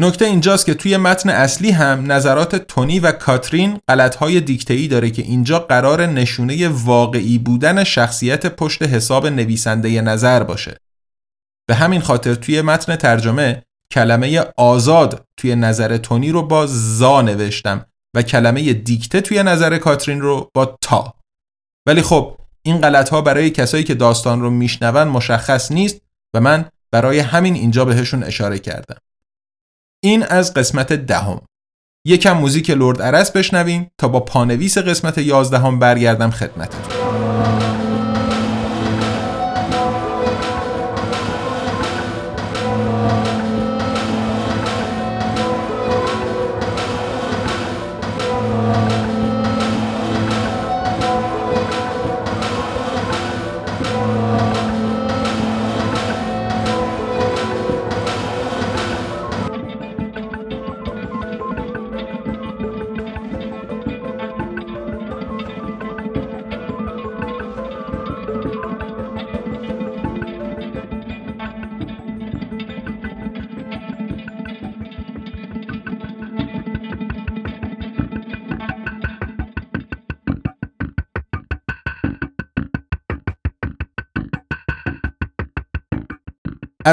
نکته 0.00 0.24
اینجاست 0.24 0.66
که 0.66 0.74
توی 0.74 0.96
متن 0.96 1.30
اصلی 1.30 1.70
هم 1.70 2.12
نظرات 2.12 2.56
تونی 2.56 3.00
و 3.00 3.12
کاترین 3.12 3.80
غلطهای 3.88 4.40
دیکته‌ای 4.40 4.88
داره 4.88 5.10
که 5.10 5.22
اینجا 5.22 5.58
قرار 5.58 6.06
نشونه 6.06 6.68
واقعی 6.68 7.38
بودن 7.38 7.84
شخصیت 7.84 8.46
پشت 8.46 8.82
حساب 8.82 9.26
نویسنده 9.26 10.00
نظر 10.00 10.42
باشه. 10.42 10.80
به 11.68 11.74
همین 11.74 12.00
خاطر 12.00 12.34
توی 12.34 12.62
متن 12.62 12.96
ترجمه 12.96 13.62
کلمه 13.92 14.44
آزاد 14.56 15.24
توی 15.36 15.56
نظر 15.56 15.96
تونی 15.96 16.30
رو 16.30 16.42
با 16.42 16.66
زا 16.66 17.22
نوشتم 17.22 17.86
و 18.16 18.22
کلمه 18.22 18.72
دیکته 18.72 19.20
توی 19.20 19.42
نظر 19.42 19.78
کاترین 19.78 20.20
رو 20.20 20.50
با 20.54 20.78
تا. 20.80 21.14
ولی 21.86 22.02
خب 22.02 22.36
این 22.62 22.78
غلط 22.78 23.08
ها 23.08 23.20
برای 23.20 23.50
کسایی 23.50 23.84
که 23.84 23.94
داستان 23.94 24.40
رو 24.40 24.50
میشنون 24.50 25.08
مشخص 25.08 25.72
نیست 25.72 26.00
و 26.34 26.40
من 26.40 26.70
برای 26.96 27.18
همین 27.18 27.54
اینجا 27.54 27.84
بهشون 27.84 28.22
اشاره 28.22 28.58
کردم. 28.58 28.96
این 30.04 30.22
از 30.22 30.54
قسمت 30.54 30.92
دهم. 30.92 31.40
یکم 32.06 32.32
موزیک 32.32 32.70
لرد 32.70 33.00
ارس 33.00 33.30
بشنویم 33.30 33.90
تا 34.00 34.08
با 34.08 34.20
پانویس 34.20 34.78
قسمت 34.78 35.18
یازدهم 35.18 35.78
برگردم 35.78 36.30
خدمتتون. 36.30 36.95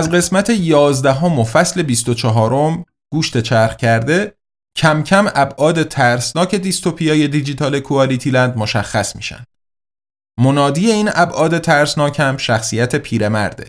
از 0.04 0.10
قسمت 0.10 0.50
11 0.50 1.24
و 1.24 1.44
فصل 1.44 1.82
24 1.82 2.86
گوشت 3.12 3.40
چرخ 3.40 3.76
کرده 3.76 4.34
کم 4.76 5.04
کم 5.04 5.28
ابعاد 5.36 5.84
ترسناک 5.84 6.56
دیستوپیای 6.56 7.28
دیجیتال 7.28 7.80
QualityLand 7.80 8.58
مشخص 8.58 9.16
میشن. 9.16 9.44
منادی 10.40 10.92
این 10.92 11.10
ابعاد 11.14 11.60
ترسناک 11.60 12.20
هم 12.20 12.38
شخصیت 12.38 12.96
پیرمرده. 12.96 13.68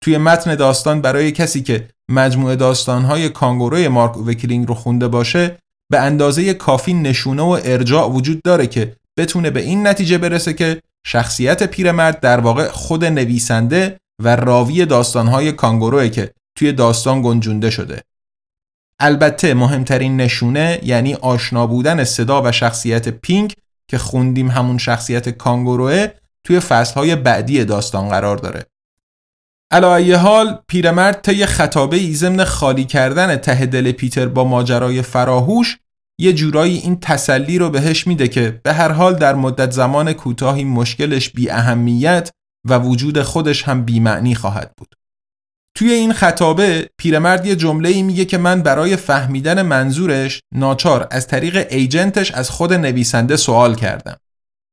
توی 0.00 0.18
متن 0.18 0.54
داستان 0.54 1.00
برای 1.00 1.32
کسی 1.32 1.62
که 1.62 1.88
مجموعه 2.08 2.56
داستانهای 2.56 3.28
کانگوروی 3.28 3.88
مارک 3.88 4.16
اووه 4.16 4.33
کلینگ 4.33 4.68
رو 4.68 4.74
خونده 4.74 5.08
باشه 5.08 5.58
به 5.90 6.00
اندازه 6.00 6.54
کافی 6.54 6.94
نشونه 6.94 7.42
و 7.42 7.58
ارجاع 7.64 8.10
وجود 8.10 8.42
داره 8.42 8.66
که 8.66 8.96
بتونه 9.16 9.50
به 9.50 9.60
این 9.60 9.86
نتیجه 9.86 10.18
برسه 10.18 10.52
که 10.52 10.82
شخصیت 11.04 11.62
پیرمرد 11.62 12.20
در 12.20 12.40
واقع 12.40 12.68
خود 12.68 13.04
نویسنده 13.04 14.00
و 14.20 14.36
راوی 14.36 14.86
داستانهای 14.86 15.52
کانگوروه 15.52 16.08
که 16.08 16.34
توی 16.54 16.72
داستان 16.72 17.22
گنجونده 17.22 17.70
شده. 17.70 18.02
البته 19.00 19.54
مهمترین 19.54 20.16
نشونه 20.16 20.80
یعنی 20.82 21.14
آشنا 21.14 21.66
بودن 21.66 22.04
صدا 22.04 22.42
و 22.42 22.52
شخصیت 22.52 23.08
پینک 23.08 23.54
که 23.88 23.98
خوندیم 23.98 24.50
همون 24.50 24.78
شخصیت 24.78 25.28
کانگوروه 25.28 26.06
توی 26.44 26.60
فصلهای 26.60 27.16
بعدی 27.16 27.64
داستان 27.64 28.08
قرار 28.08 28.36
داره. 28.36 28.66
علایه 29.72 30.16
حال 30.16 30.58
پیرمرد 30.68 31.20
طی 31.22 31.46
خطابه 31.46 31.96
ای 31.96 32.14
ضمن 32.14 32.44
خالی 32.44 32.84
کردن 32.84 33.36
ته 33.36 33.66
دل 33.66 33.92
پیتر 33.92 34.26
با 34.26 34.44
ماجرای 34.44 35.02
فراهوش 35.02 35.78
یه 36.18 36.32
جورایی 36.32 36.78
این 36.78 37.00
تسلی 37.00 37.58
رو 37.58 37.70
بهش 37.70 38.06
میده 38.06 38.28
که 38.28 38.60
به 38.62 38.72
هر 38.72 38.92
حال 38.92 39.14
در 39.14 39.34
مدت 39.34 39.70
زمان 39.70 40.12
کوتاهی 40.12 40.64
مشکلش 40.64 41.30
بی 41.30 41.50
اهمیت 41.50 42.30
و 42.64 42.78
وجود 42.78 43.22
خودش 43.22 43.62
هم 43.62 43.84
بیمعنی 43.84 44.34
خواهد 44.34 44.72
بود. 44.76 44.94
توی 45.74 45.92
این 45.92 46.12
خطابه 46.12 46.90
پیرمرد 46.98 47.46
یه 47.46 47.56
جمله 47.56 47.88
ای 47.88 48.02
میگه 48.02 48.24
که 48.24 48.38
من 48.38 48.62
برای 48.62 48.96
فهمیدن 48.96 49.62
منظورش 49.62 50.40
ناچار 50.54 51.08
از 51.10 51.26
طریق 51.26 51.66
agent 51.70 52.13
ش 52.13 52.30
از 52.32 52.50
خود 52.50 52.72
نویسنده 52.72 53.36
سوال 53.36 53.74
کردم. 53.74 54.16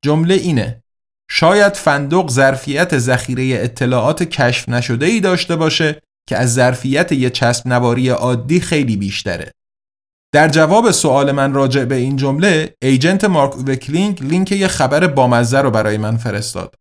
جمله 0.05 0.33
اینه 0.33 0.83
شاید 1.29 1.73
فندق 1.73 2.29
ظرفیت 2.29 2.97
ذخیره 2.97 3.63
اطلاعات 3.63 4.23
کشف 4.23 4.69
نشده 4.69 5.05
ای 5.05 5.19
داشته 5.19 5.55
باشه 5.55 6.01
که 6.29 6.37
از 6.37 6.53
ظرفیت 6.53 7.11
یه 7.11 7.29
چسب 7.29 7.67
نواری 7.67 8.09
عادی 8.09 8.59
خیلی 8.59 8.97
بیشتره. 8.97 9.51
در 10.31 10.49
جواب 10.49 10.91
سوال 10.91 11.31
من 11.31 11.53
راجع 11.53 11.85
به 11.85 11.95
این 11.95 12.15
جمله 12.15 12.75
agent 12.81 13.25
مارک 13.25 13.57
اووه 13.67 13.86
کلینگ 13.86 14.23
لینک 14.23 14.51
یه 14.51 14.67
خبر 14.67 15.07
بامزه 15.07 15.61
رو 15.61 15.71
برای 15.71 15.97
من 15.97 16.17
فرستاد. 16.17 16.75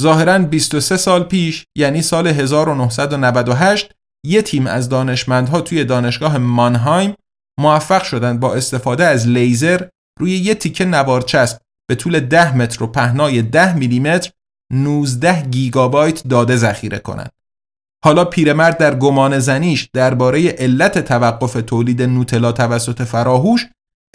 ظاهرا 0.00 0.38
23 0.38 0.96
سال 0.96 1.22
پیش 1.22 1.64
یعنی 1.76 2.02
سال 2.02 2.26
1998 2.26 3.92
یه 4.26 4.42
تیم 4.42 4.66
از 4.66 4.88
دانشمندها 4.88 5.60
توی 5.60 5.84
دانشگاه 5.84 6.38
مانهایم 6.38 7.14
موفق 7.60 8.02
شدند 8.02 8.40
با 8.40 8.54
استفاده 8.54 9.04
از 9.04 9.28
لیزر 9.28 9.82
روی 10.20 10.32
یه 10.32 10.54
تیکه 10.54 10.84
نوارچسب 10.84 11.58
به 11.88 11.94
طول 11.94 12.20
10 12.20 12.56
متر 12.56 12.82
و 12.84 12.86
پهنای 12.86 13.42
10 13.42 13.76
میلیمتر 13.76 14.30
19 14.72 15.42
گیگابایت 15.42 16.28
داده 16.28 16.56
ذخیره 16.56 16.98
کنند. 16.98 17.30
حالا 18.04 18.24
پیرمرد 18.24 18.78
در 18.78 18.94
گمان 18.94 19.38
زنیش 19.38 19.88
درباره 19.92 20.48
علت 20.48 20.98
توقف 20.98 21.52
تولید 21.52 22.02
نوتلا 22.02 22.52
توسط 22.52 23.02
فراهوش 23.02 23.66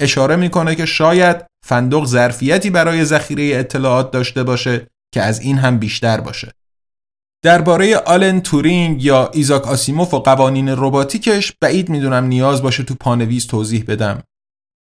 اشاره 0.01 0.35
می‌کنه 0.35 0.75
که 0.75 0.85
شاید 0.85 1.45
فندق 1.65 2.05
ظرفیتی 2.05 2.69
برای 2.69 3.05
ذخیره 3.05 3.59
اطلاعات 3.59 4.11
داشته 4.11 4.43
باشه 4.43 4.87
که 5.13 5.21
از 5.21 5.39
این 5.39 5.57
هم 5.57 5.77
بیشتر 5.77 6.21
باشه. 6.21 6.53
درباره 7.43 7.97
آلن 7.97 8.41
تورینگ 8.41 9.03
یا 9.03 9.31
ایزاک 9.33 9.67
آسیموف 9.67 10.13
و 10.13 10.19
قوانین 10.19 10.69
رباتیکش 10.69 11.53
بعید 11.61 11.89
می‌دونم 11.89 12.23
نیاز 12.23 12.61
باشه 12.61 12.83
تو 12.83 12.95
پانویس 12.95 13.47
توضیح 13.47 13.83
بدم. 13.87 14.23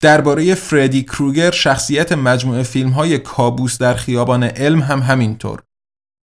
درباره 0.02 0.54
فردی 0.54 1.02
کروگر 1.02 1.50
شخصیت 1.50 2.12
مجموعه 2.12 2.62
فیلم 2.62 2.90
های 2.90 3.18
کابوس 3.18 3.78
در 3.78 3.94
خیابان 3.94 4.44
الم 4.44 4.80
هم 4.80 5.00
همینطور. 5.00 5.62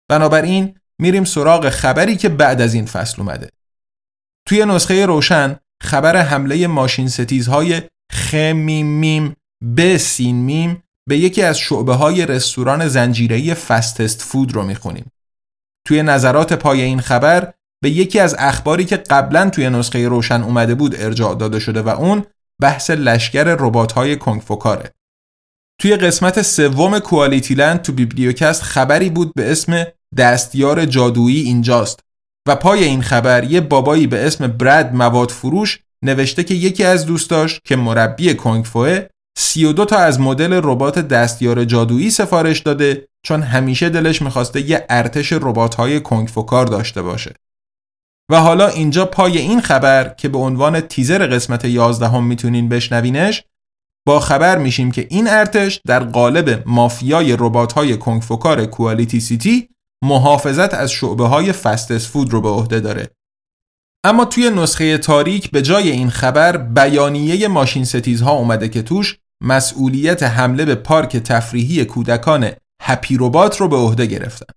بنابراین 0.09 0.75
میریم 1.01 1.23
سراغ 1.23 1.69
خبری 1.69 2.15
که 2.15 2.29
بعد 2.29 2.61
از 2.61 2.73
این 2.73 2.85
فصل 2.85 3.21
اومده. 3.21 3.49
توی 4.47 4.65
نسخه 4.65 5.05
روشن 5.05 5.59
خبر 5.83 6.17
حمله 6.17 6.67
ماشین 6.67 7.07
ستیزهای 7.07 7.81
خمیم 8.11 8.85
میم 8.85 9.35
به 9.61 9.97
سین 9.97 10.35
میم 10.35 10.83
به 11.09 11.17
یکی 11.17 11.41
از 11.41 11.57
شعبه 11.57 11.93
های 11.93 12.25
رستوران 12.25 12.87
زنجیره‌ای 12.87 13.53
فستست 13.53 14.21
فود 14.21 14.53
رو 14.53 14.63
می‌خونیم. 14.63 15.11
توی 15.87 16.03
نظرات 16.03 16.53
پای 16.53 16.81
این 16.81 16.99
خبر 16.99 17.53
به 17.83 17.89
یکی 17.89 18.19
از 18.19 18.35
اخباری 18.39 18.85
که 18.85 18.97
قبلا 18.97 19.49
توی 19.49 19.69
نسخه 19.69 20.07
روشن 20.07 20.41
اومده 20.41 20.75
بود 20.75 20.95
ارجاع 20.95 21.35
داده 21.35 21.59
شده 21.59 21.81
و 21.81 21.89
اون 21.89 22.25
بحث 22.61 22.89
لشکر 22.89 23.43
ربات‌های 23.43 24.17
کنگفوکاره. 24.17 24.91
توی 25.81 25.95
قسمت 25.95 26.41
سوم 26.41 26.99
کوالیتی 26.99 27.55
لند 27.55 27.81
تو 27.81 27.93
بیبلیوکست 27.93 28.63
خبری 28.63 29.09
بود 29.09 29.31
به 29.35 29.51
اسم 29.51 29.85
دستیار 30.17 30.85
جادویی 30.85 31.41
اینجاست 31.41 31.99
و 32.47 32.55
پای 32.55 32.83
این 32.83 33.01
خبر 33.01 33.43
یه 33.43 33.61
بابایی 33.61 34.07
به 34.07 34.27
اسم 34.27 34.47
برد 34.47 34.95
مواد 34.95 35.31
فروش 35.31 35.79
نوشته 36.05 36.43
که 36.43 36.53
یکی 36.53 36.83
از 36.83 37.05
دوستاش 37.05 37.59
که 37.65 37.75
مربی 37.75 38.35
کنگفوه 38.35 39.07
32 39.37 39.85
تا 39.85 39.97
از 39.97 40.19
مدل 40.19 40.61
ربات 40.63 40.99
دستیار 40.99 41.65
جادویی 41.65 42.09
سفارش 42.09 42.59
داده 42.59 43.07
چون 43.25 43.41
همیشه 43.41 43.89
دلش 43.89 44.21
می‌خواسته 44.21 44.69
یه 44.69 44.85
ارتش 44.89 45.33
ربات‌های 45.33 45.99
کنگفوکار 45.99 46.65
داشته 46.65 47.01
باشه. 47.01 47.35
و 48.31 48.39
حالا 48.39 48.67
اینجا 48.67 49.05
پای 49.05 49.37
این 49.37 49.61
خبر 49.61 50.13
که 50.17 50.29
به 50.29 50.37
عنوان 50.37 50.81
تیزر 50.81 51.27
قسمت 51.27 51.65
11 51.65 52.07
هم 52.07 52.23
می‌تونین 52.23 52.69
بشنوینش 52.69 53.43
با 54.07 54.19
خبر 54.19 54.57
میشیم 54.57 54.91
که 54.91 55.07
این 55.09 55.27
ارتش 55.27 55.81
در 55.87 56.03
قالب 56.03 56.63
مافیای 56.65 57.35
ربات‌های 57.39 57.97
کنگفوکار 57.97 58.65
کوالیتی 58.65 59.19
سیتی 59.19 59.69
محافظت 60.03 60.73
از 60.73 60.91
شعبه 60.91 61.27
های 61.27 61.51
فستس 61.51 62.07
فود 62.07 62.33
رو 62.33 62.41
به 62.41 62.49
عهده 62.49 62.79
داره. 62.79 63.09
اما 64.03 64.25
توی 64.25 64.49
نسخه 64.49 64.97
تاریک 64.97 65.51
به 65.51 65.61
جای 65.61 65.91
این 65.91 66.09
خبر 66.09 66.57
بیانیه 66.57 67.47
ماشین 67.47 67.85
ستیزها 67.85 68.31
اومده 68.31 68.69
که 68.69 68.81
توش 68.81 69.17
مسئولیت 69.43 70.23
حمله 70.23 70.65
به 70.65 70.75
پارک 70.75 71.17
تفریحی 71.17 71.85
کودکان 71.85 72.51
Happy 72.81 73.17
Robot 73.17 73.57
رو 73.57 73.67
به 73.67 73.75
عهده 73.75 74.05
گرفتن. 74.05 74.53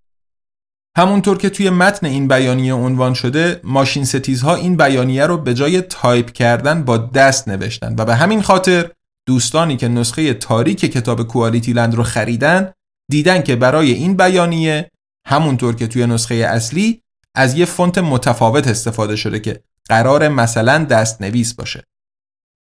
همونطور 0.97 1.39
که 1.39 1.51
توی 1.51 1.71
متن 1.71 2.07
این 2.07 2.29
بیانیه 2.29 2.75
عنوان 2.75 3.15
شده 3.15 3.61
ماشین 3.65 4.05
ستیزها 4.05 4.55
این 4.55 4.77
بیانیه 4.77 5.27
رو 5.27 5.39
به 5.39 5.55
جای 5.55 5.81
تایپ 5.81 6.33
کردن 6.33 6.85
با 6.85 6.99
دست 6.99 7.49
نوشتن 7.49 7.95
و 7.99 8.05
به 8.05 8.15
همین 8.15 8.43
خاطر 8.43 8.91
دوستانی 9.27 9.77
که 9.77 9.89
نسخه 9.89 10.35
تاریک 10.35 10.81
کتاب 10.81 11.23
QualityLand 11.23 11.95
رو 11.95 12.03
خریدن 12.03 12.73
دیدن 13.11 13.43
که 13.43 13.57
برای 13.57 13.93
این 13.93 14.17
بیانیه 14.17 14.91
همونطور 15.27 15.75
که 15.75 15.87
توی 15.87 16.07
نسخه 16.07 16.35
اصلی 16.35 17.03
از 17.35 17.55
یه 17.55 17.65
فونت 17.65 17.99
متفاوت 17.99 18.69
استفاده 18.69 19.17
شده 19.17 19.41
که 19.41 19.63
قرار 19.89 20.29
مثلا 20.29 20.85
دست 20.85 21.23
نویس 21.23 21.55
باشه. 21.55 21.85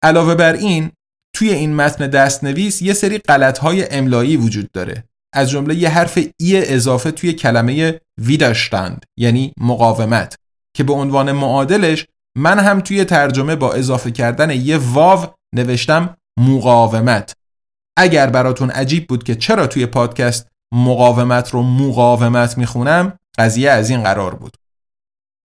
علاوه 0.02 0.34
بر 0.34 0.52
این 0.52 0.90
توی 1.36 1.52
این 1.52 1.74
متن 1.74 2.06
دست 2.06 2.44
نویس 2.44 2.82
یه 2.82 2.92
سری 2.92 3.20
های 3.60 3.90
املایی 3.90 4.36
وجود 4.36 4.72
داره 4.72 5.04
از 5.32 5.50
جمله 5.50 5.74
یه 5.74 5.88
حرف 5.88 6.18
ای 6.36 6.74
اضافه 6.74 7.10
توی 7.10 7.32
کلمه 7.32 8.00
ویداشتاند 8.18 9.06
یعنی 9.16 9.52
مقاومت 9.60 10.36
که 10.76 10.84
به 10.84 10.92
عنوان 10.92 11.32
معادلش 11.32 12.06
من 12.36 12.58
هم 12.58 12.80
توی 12.80 13.04
ترجمه 13.04 13.56
با 13.56 13.72
اضافه 13.72 14.10
کردن 14.10 14.50
یه 14.50 14.76
واو 14.76 15.26
نوشتم 15.54 16.16
مقاومت 16.38 17.32
اگر 17.96 18.26
براتون 18.30 18.70
عجیب 18.70 19.06
بود 19.06 19.24
که 19.24 19.34
چرا 19.34 19.66
توی 19.66 19.86
پادکست 19.86 20.48
مقاومت 20.72 21.50
رو 21.50 21.62
مقاومت 21.62 22.58
می‌خونم 22.58 23.18
قضیه 23.40 23.70
از 23.70 23.90
این 23.90 24.02
قرار 24.02 24.34
بود. 24.34 24.56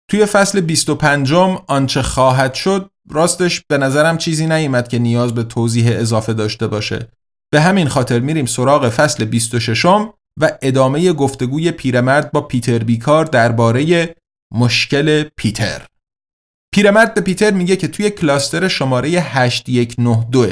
توی 0.10 0.26
فصل 0.26 0.62
25 0.62 1.34
آنچه 1.68 2.02
خواهد 2.02 2.54
شد 2.54 2.90
راستش 3.10 3.62
به 3.68 3.78
نظرم 3.78 4.18
چیزی 4.18 4.48
نیومد 4.48 4.88
که 4.88 5.00
نیاز 5.00 5.34
به 5.34 5.44
توضیح 5.44 5.92
اضافه 6.00 6.34
داشته 6.34 6.68
باشه. 6.68 7.08
به 7.52 7.62
همین 7.62 7.88
خاطر 7.88 8.20
میریم 8.20 8.46
سراغ 8.46 8.90
فصل 8.90 9.26
26 9.26 9.86
و 10.40 10.52
ادامه 10.62 11.14
گفتگوی 11.14 11.72
پیرمرد 11.72 12.32
با 12.32 12.42
پیتر 12.42 12.80
بیکار 12.80 13.26
درباره 13.26 14.16
مشکل 14.52 15.24
پیتر. 15.24 15.86
پیرمرد 16.74 17.14
به 17.14 17.22
پیتر 17.22 17.52
میگه 17.52 17.76
که 17.76 17.88
توی 17.88 18.10
کلاستر 18.10 18.68
شماره 18.68 19.10
8192 19.10 20.48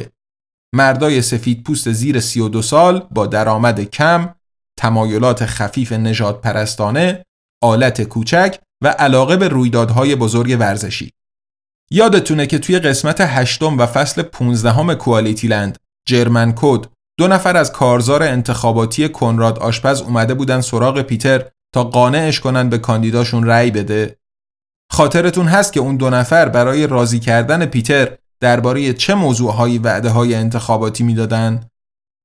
مردای 0.74 1.22
سفید 1.22 1.64
پوست 1.64 1.92
زیر 1.92 2.20
32 2.20 2.62
سال 2.62 3.08
با 3.12 3.28
درآمد 3.28 3.84
کم 3.84 4.36
تمایلات 4.80 5.46
خفیف 5.46 5.94
نجات 5.94 6.42
پرستانه، 6.42 7.26
آلت 7.64 8.02
کوچک 8.02 8.60
و 8.84 8.88
علاقه 8.88 9.38
به 9.38 9.48
رویدادهای 9.48 10.16
بزرگ 10.16 10.58
ورزشی. 10.60 11.12
یادتونه 11.92 12.46
که 12.46 12.60
توی 12.60 12.80
قسمت 12.80 13.22
هشتم 13.22 13.78
و 13.78 13.86
فصل 13.86 14.22
15 14.22 14.96
کوالیتی 14.96 15.48
لند 15.48 15.78
جرمن 16.08 16.54
کد 16.56 16.86
دو 17.18 17.28
نفر 17.28 17.58
از 17.58 17.72
کارزار 17.72 18.24
انتخاباتی 18.24 19.10
کنراد 19.10 19.60
آشپز 19.60 20.02
اومده 20.02 20.34
بودن 20.34 20.62
سراغ 20.62 21.02
پیتر 21.02 21.46
تا 21.74 21.84
قانعش 21.84 22.40
کنن 22.40 22.70
به 22.70 22.78
کاندیداشون 22.78 23.44
رأی 23.44 23.72
بده 23.72 24.18
خاطرتون 24.92 25.46
هست 25.46 25.74
که 25.74 25.80
اون 25.80 25.98
دو 25.98 26.10
نفر 26.10 26.50
برای 26.50 26.88
راضی 26.88 27.20
کردن 27.20 27.66
پیتر 27.66 28.18
درباره 28.40 28.94
چه 28.94 29.16
موضوعهایی 29.16 29.78
وعده 29.78 30.10
های 30.10 30.36
انتخاباتی 30.36 31.04
می‌دادن 31.04 31.70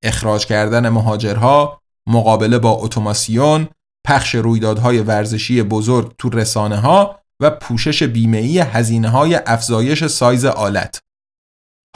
اخراج 0.05 0.47
کردن 0.47 0.89
مهاجرها 0.89 1.81
مقابله 2.09 2.59
با 2.59 2.71
اتوماسیون 2.71 3.69
پخش 4.07 4.35
رویدادهای 4.35 4.99
ورزشی 4.99 5.63
بزرگ 5.63 6.15
تو 6.19 6.31
رسانه 6.31 6.77
ها 6.77 7.21
و 7.41 7.51
پوشش 7.51 8.03
بیمه‌ای 8.03 8.59
هزینه 8.59 9.09
های 9.09 9.41
افزایش 9.47 10.07
سایز 10.07 10.45
آلت. 10.45 11.01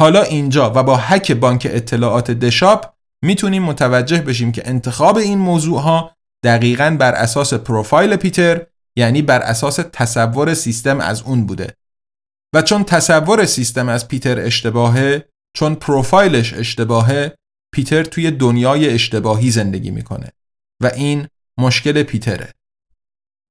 حالا 0.00 0.22
اینجا 0.22 0.72
و 0.74 0.82
با 0.82 0.96
حک 0.96 1.32
بانک 1.32 1.66
اطلاعات 1.70 2.30
دشاپ 2.30 2.94
می‌تونیم 3.24 3.62
متوجه 3.62 4.20
بشیم 4.22 4.52
که 4.52 4.68
انتخاب 4.68 5.16
این 5.16 5.38
موضوع 5.38 5.80
ها 5.80 6.16
دقیقا 6.44 6.96
بر 7.00 7.12
اساس 7.12 7.54
پروفایل 7.54 8.16
پیتر 8.16 8.66
یعنی 8.96 9.22
بر 9.22 9.40
اساس 9.40 9.80
تصور 9.92 10.54
سیستم 10.54 11.00
از 11.00 11.22
اون 11.22 11.46
بوده. 11.46 11.74
و 12.54 12.62
چون 12.62 12.84
تصور 12.84 13.44
سیستم 13.44 13.88
از 13.88 14.08
پیتر 14.08 14.40
اشتباهه 14.40 15.28
چون 15.56 15.74
پروفایلش 15.74 16.54
اشتباهه 16.54 17.37
پیتر 17.74 18.02
توی 18.02 18.30
دنیای 18.30 18.90
اشتباهی 18.90 19.50
زندگی 19.50 19.90
می‌کنه 19.90 20.32
و 20.82 20.86
این 20.86 21.26
مشکل 21.58 22.02
پیتره. 22.02 22.52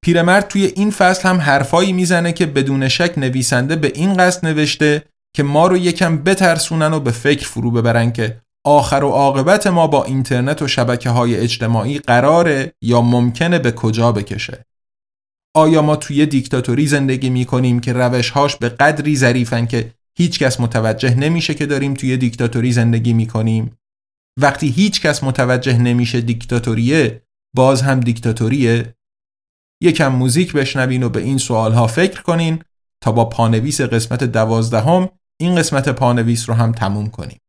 پیرمرد 0.06 0.48
توی 0.48 0.66
این 0.66 0.92
فصل 0.92 1.30
هم 1.30 1.38
حرفایی 1.38 1.94
می‌زنه 1.94 2.34
که 2.34 2.46
بدون 2.46 2.88
شک 2.88 3.14
نویسنده 3.18 3.76
به 3.76 3.92
این 3.96 4.14
قصد 4.14 4.46
نوشته 4.46 5.04
که 5.36 5.44
ما 5.44 5.68
رو 5.68 5.78
یکم 5.78 6.18
بترسونن 6.18 6.94
و 6.94 7.00
به 7.00 7.12
فکر 7.12 7.48
فرو 7.48 7.72
ببرن 7.72 8.12
که 8.12 8.42
آخر 8.66 9.04
و 9.04 9.10
عاقبت 9.10 9.68
ما 9.68 9.88
با 9.88 10.04
اینترنت 10.04 10.62
و 10.62 10.68
شبکه 10.68 11.10
های 11.10 11.36
اجتماعی 11.36 12.00
قراره 12.00 12.74
یا 12.82 13.02
ممکنه 13.02 13.60
به 13.60 13.72
کجا 13.72 14.12
بکشه. 14.12 14.66
آیا 15.56 15.82
ما 15.82 15.96
توی 15.96 16.26
دیکتاتوری 16.26 16.88
زندگی 16.88 17.30
می 17.30 17.46
کنیم 17.46 17.80
که 17.80 17.94
روشهاش 17.94 18.56
به 18.56 18.70
قدری 18.70 19.18
ظریفن 19.18 19.66
که 19.66 19.92
هیچکس 20.18 20.60
متوجه 20.60 21.16
نمیشه 21.16 21.54
که 21.54 21.66
داریم 21.66 21.94
توی 21.94 22.18
دیکتاتوری 22.18 22.72
زندگی 22.72 23.14
می 23.14 23.28
کنیم 23.28 23.78
وقتی 24.38 24.68
هیچ 24.68 25.02
کس 25.02 25.24
متوجه 25.24 25.78
نمیشه 25.78 26.22
دیکتاتوریه 26.22 27.22
باز 27.56 27.82
هم 27.82 28.00
دیکتاتوریه. 28.00 28.96
یکم 29.82 30.08
موزیک 30.08 30.54
بشنوین 30.54 31.04
و 31.04 31.10
به 31.10 31.20
این 31.20 31.38
سوال 31.38 31.74
ها 31.74 31.88
فکر 31.88 32.22
کنین 32.22 32.64
تا 33.04 33.12
با 33.12 33.26
پانویس 33.26 33.82
قسمت 33.82 34.24
دوازدهم 34.24 35.10
این 35.40 35.56
قسمت 35.56 35.90
پانویس 35.90 36.50
رو 36.50 36.56
هم 36.56 36.72
تموم 36.72 37.10
کنیم. 37.10 37.40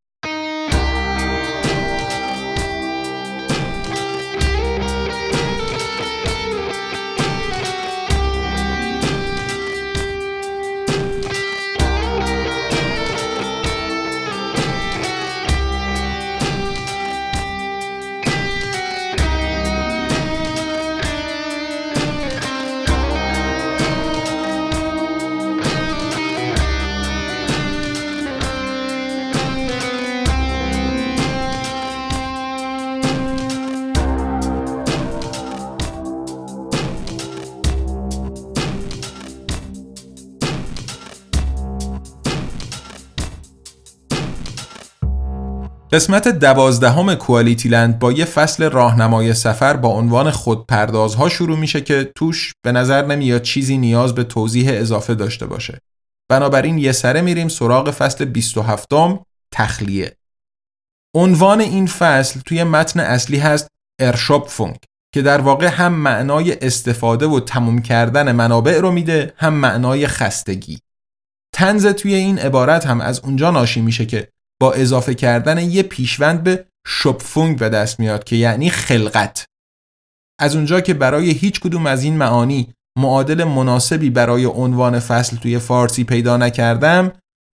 قسمت 45.93 46.29
دوازدهم 46.29 47.15
کوالیتی 47.15 47.69
لند 47.69 47.99
با 47.99 48.13
یه 48.13 48.25
فصل 48.25 48.71
راهنمای 48.71 49.35
سفر 49.35 49.77
با 49.77 49.89
عنوان 49.89 50.31
خودپردازها 50.31 51.29
شروع 51.29 51.59
میشه 51.59 51.81
که 51.81 52.13
توش 52.15 52.53
به 52.63 52.73
نظر 52.73 53.07
نمیاد 53.07 53.43
چیزی 53.43 53.79
نیاز 53.79 54.15
به 54.15 54.25
توضیح 54.25 54.71
اضافه 54.73 55.15
داشته 55.15 55.47
باشه. 55.47 55.79
بنابراین 56.31 56.79
یه 56.79 56.93
سره 56.93 57.21
میریم 57.21 57.49
سراغ 57.49 57.91
فصل 57.91 58.25
27 58.25 58.89
تخلیه. 59.53 60.17
عنوان 61.15 61.61
این 61.61 61.87
فصل 61.87 62.41
توی 62.41 62.65
متن 62.65 63.01
اصلی 63.01 63.39
هست 63.39 63.69
ارشوپفونگ 64.01 64.77
که 65.15 65.23
در 65.23 65.41
واقع 65.41 65.67
هم 65.67 65.93
معنای 65.93 66.59
استفاده 66.59 67.27
و 67.27 67.41
تموم 67.41 67.83
کردن 67.83 68.33
منابع 68.33 68.81
رو 68.81 68.91
میده 68.91 69.33
هم 69.37 69.55
معنای 69.55 70.07
خستگی. 70.07 70.79
تنز 71.55 71.87
توی 71.87 72.15
این 72.15 72.39
عبارت 72.39 72.87
هم 72.87 73.01
از 73.01 73.21
اونجا 73.21 73.51
ناشی 73.51 73.81
میشه 73.81 74.07
که 74.07 74.29
با 74.61 74.73
اضافه 74.73 75.15
کردن 75.15 75.59
یه 75.59 75.83
پیشوند 75.83 76.43
به 76.43 76.67
شپفونگ 76.87 77.59
به 77.59 77.69
دست 77.69 78.01
میاد 78.01 78.25
که 78.25 78.37
یعنی 78.37 78.71
خلقت. 78.71 79.45
از 80.41 80.57
اونجا 80.57 80.81
که 80.81 80.95
برای 80.95 81.31
هیچ 81.31 81.61
کدوم 81.61 81.87
از 81.87 82.03
این 82.03 82.17
معانی 82.17 82.75
معادل 82.99 83.45
مناسبی 83.45 84.11
برای 84.11 84.45
عنوان 84.45 84.99
فصل 84.99 85.37
توی 85.37 85.59
فارسی 85.59 86.05
پیدا 86.05 86.37
نکردم 86.37 87.13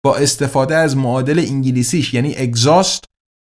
با 0.05 0.15
استفاده 0.15 0.75
از 0.75 0.97
معادل 0.97 1.39
انگلیسیش 1.39 2.13
یعنی 2.13 2.35
اگزاست 2.35 3.03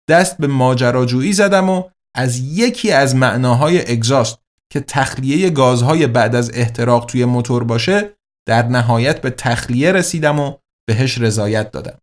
دست 0.10 0.38
به 0.38 0.48
ماجراجویی 0.48 1.34
زدم 1.34 1.70
و 1.70 1.84
از 2.16 2.40
یکی 2.40 2.92
از 2.92 3.16
معناهای 3.16 3.92
اگزاست 3.92 4.40
که 4.72 4.80
تخلیه 4.80 5.50
گازهای 5.50 6.08
بعد 6.08 6.36
از 6.36 6.52
احتراق 6.54 7.06
توی 7.06 7.26
موتور 7.26 7.64
باشه 7.64 8.14
در 8.48 8.68
نهایت 8.68 9.22
به 9.22 9.30
تخلیه 9.30 9.92
رسیدم 9.92 10.40
و 10.40 10.54
بهش 10.88 11.18
رضایت 11.18 11.72
دادم. 11.72 11.98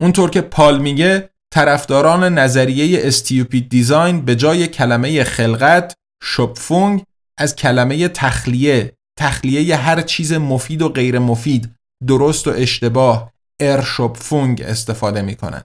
اونطور 0.00 0.30
که 0.30 0.40
پال 0.40 0.80
میگه 0.80 1.30
طرفداران 1.54 2.38
نظریه 2.38 3.06
استیوپید 3.06 3.68
دیزاین 3.68 4.20
به 4.20 4.36
جای 4.36 4.66
کلمه 4.66 5.24
خلقت 5.24 5.94
شپفونگ 6.22 7.02
از 7.38 7.56
کلمه 7.56 8.08
تخلیه 8.08 8.92
تخلیه 9.18 9.76
هر 9.76 10.02
چیز 10.02 10.32
مفید 10.32 10.82
و 10.82 10.88
غیر 10.88 11.18
مفید 11.18 11.74
درست 12.06 12.48
و 12.48 12.50
اشتباه 12.50 13.32
ارشپفونگ 13.60 14.62
استفاده 14.62 15.22
می‌کنن. 15.22 15.62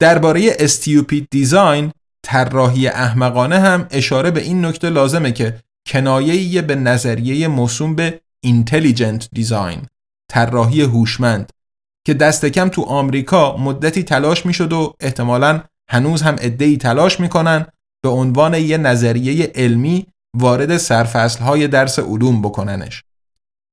درباره 0.00 0.56
استیوپید 0.58 1.26
دیزاین 1.30 1.92
طراحی 2.24 2.88
احمقانه 2.88 3.58
هم 3.58 3.86
اشاره 3.90 4.30
به 4.30 4.42
این 4.42 4.64
نکته 4.64 4.90
لازمه 4.90 5.32
که 5.32 5.60
کنایه 5.86 6.62
به 6.62 6.74
نظریه 6.74 7.48
موسوم 7.48 7.94
به 7.94 8.20
intelligent 8.44 9.28
design 9.32 9.86
طراحی 10.30 10.82
هوشمند. 10.82 11.52
که 12.06 12.14
دست 12.14 12.46
کم 12.46 12.68
تو 12.68 12.82
آمریکا 12.82 13.56
مدتی 13.56 14.02
تلاش 14.02 14.46
می‌شد 14.46 14.72
و 14.72 14.94
احتمالا 15.00 15.62
هنوز 15.90 16.22
هم 16.22 16.34
عده‌ای 16.34 16.76
تلاش 16.76 17.20
می‌کنن 17.20 17.66
به 18.02 18.08
عنوان 18.08 18.54
یه 18.54 18.76
نظریه 18.78 19.52
علمی 19.54 20.06
وارد 20.36 20.70
های 21.40 21.68
درس 21.68 21.98
علوم 21.98 22.42
بکننش. 22.42 23.02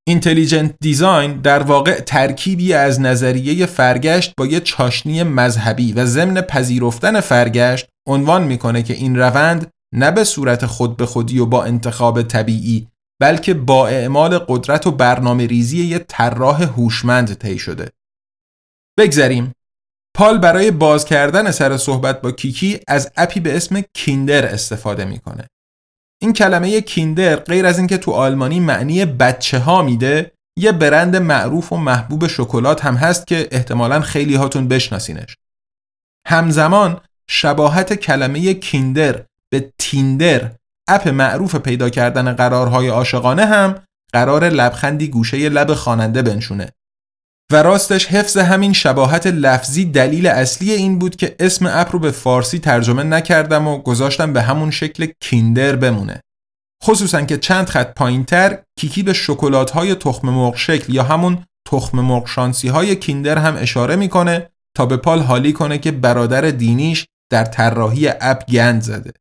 Intelligent 0.08 0.76
design 0.82 1.42
در 1.42 1.64
واقع 1.64 2.00
ترکیبی 2.00 2.74
از 2.74 3.02
نظریه 3.02 3.66
فرگشت 3.66 4.34
با 4.38 4.46
یه 4.46 4.60
چاشنی 4.60 5.24
مذهبی 5.24 5.94
و 5.94 6.06
ضمن 6.06 6.42
پذیرفتن 6.42 7.20
فرگشت 7.20 7.88
عنوان 8.08 8.44
می‌کنه 8.44 8.84
که 8.84 8.94
این 8.94 9.18
روند 9.18 9.68
نه 9.96 10.12
به 10.12 10.24
صورت 10.24 10.66
خود 10.66 10.98
به 10.98 11.06
خودی 11.06 11.40
و 11.40 11.46
با 11.46 11.64
انتخاب 11.64 12.22
طبیعی 12.22 12.88
بلکه 13.22 13.54
با 13.54 13.88
اعمال 13.88 14.38
قدرت 14.38 14.88
و 14.88 14.92
برنامه 14.92 15.48
ریزی 15.48 15.86
یه 15.86 16.00
طراح 16.00 16.64
هوشمند 16.64 17.34
طی 17.34 17.60
شده. 17.60 17.90
بگذریم. 19.00 19.52
پال 20.16 20.38
برای 20.38 20.72
باز 20.72 21.06
کردن 21.06 21.52
سر 21.52 21.78
صحبت 21.78 22.22
با 22.22 22.32
کیکی 22.32 22.80
از 22.88 23.12
اپی 23.18 23.40
به 23.40 23.56
اسم 23.56 23.82
کیندر 23.94 24.46
استفاده 24.46 25.06
می‌کنه. 25.06 25.48
این 26.22 26.34
کلمه 26.34 26.82
کیندر 26.82 27.36
غیر 27.36 27.66
از 27.66 27.78
اینکه 27.78 27.98
تو 27.98 28.12
آلمانی 28.12 28.60
معنی 28.60 29.06
بچه 29.06 29.60
ها 29.60 29.82
میده 29.82 30.32
یه 30.58 30.72
برند 30.72 31.16
معروف 31.16 31.72
و 31.74 31.78
محبوب 31.78 32.28
شکلات 32.28 32.86
هم 32.86 32.96
هست 32.96 33.28
که 33.28 33.48
احتمالا 33.52 34.02
خیلی 34.02 34.36
هاتون 34.36 34.68
بشناسینش. 34.68 35.38
همزمان 36.28 37.02
شباهت 37.30 37.94
کلمه 37.94 38.54
کیندر 38.54 39.26
به 39.50 39.74
تیندر 39.78 40.52
اپ 40.88 41.08
معروف 41.08 41.56
پیدا 41.56 41.90
کردن 41.90 42.34
قرارهای 42.34 42.88
عاشقانه 42.88 43.46
هم 43.46 43.76
قرار 44.14 44.50
لبخندی 44.50 45.08
گوشه 45.08 45.50
لب 45.50 45.74
خواننده 45.74 46.22
بنشونه. 46.22 46.72
و 47.52 47.64
راستش 47.64 48.06
حفظ 48.06 48.38
همین 48.38 48.74
شباهت 48.74 49.28
لفظی 49.28 49.86
دلیل 49.86 50.28
اصلی 50.28 50.72
این 50.72 51.00
بود 51.00 51.16
که 51.16 51.36
اسم 51.40 51.66
اپ 51.72 51.90
رو 51.92 52.00
به 52.00 52.12
فارسی 52.12 52.60
ترجمه 52.60 53.04
نکردم 53.04 53.68
و 53.68 53.78
گذاشتم 53.78 54.34
به 54.34 54.42
همون 54.42 54.72
شکل 54.72 55.08
کیندر 55.20 55.76
بمونه. 55.76 56.22
خصوصا 56.84 57.22
که 57.22 57.38
چند 57.38 57.70
خط 57.70 57.94
پایینتر 57.94 58.60
کیکی 58.80 59.04
به 59.04 59.14
شکلات 59.14 59.72
های 59.72 59.96
تخم 59.96 60.30
مرغ 60.30 60.56
شکل 60.56 60.94
یا 60.94 61.04
همون 61.04 61.44
تخم 61.68 62.02
مرغ 62.02 62.28
شانسی 62.28 62.68
های 62.68 62.96
کیندر 62.96 63.38
هم 63.38 63.56
اشاره 63.58 63.96
می‌کنه 63.96 64.50
تا 64.78 64.86
به 64.86 64.98
پال 64.98 65.20
حالی 65.20 65.54
کنه 65.54 65.78
که 65.78 65.92
برادر 65.92 66.42
دینیش 66.42 67.06
در 67.32 67.46
طراحی 67.46 68.08
اپ 68.22 68.46
گند 68.52 68.82
زده. 68.82 69.14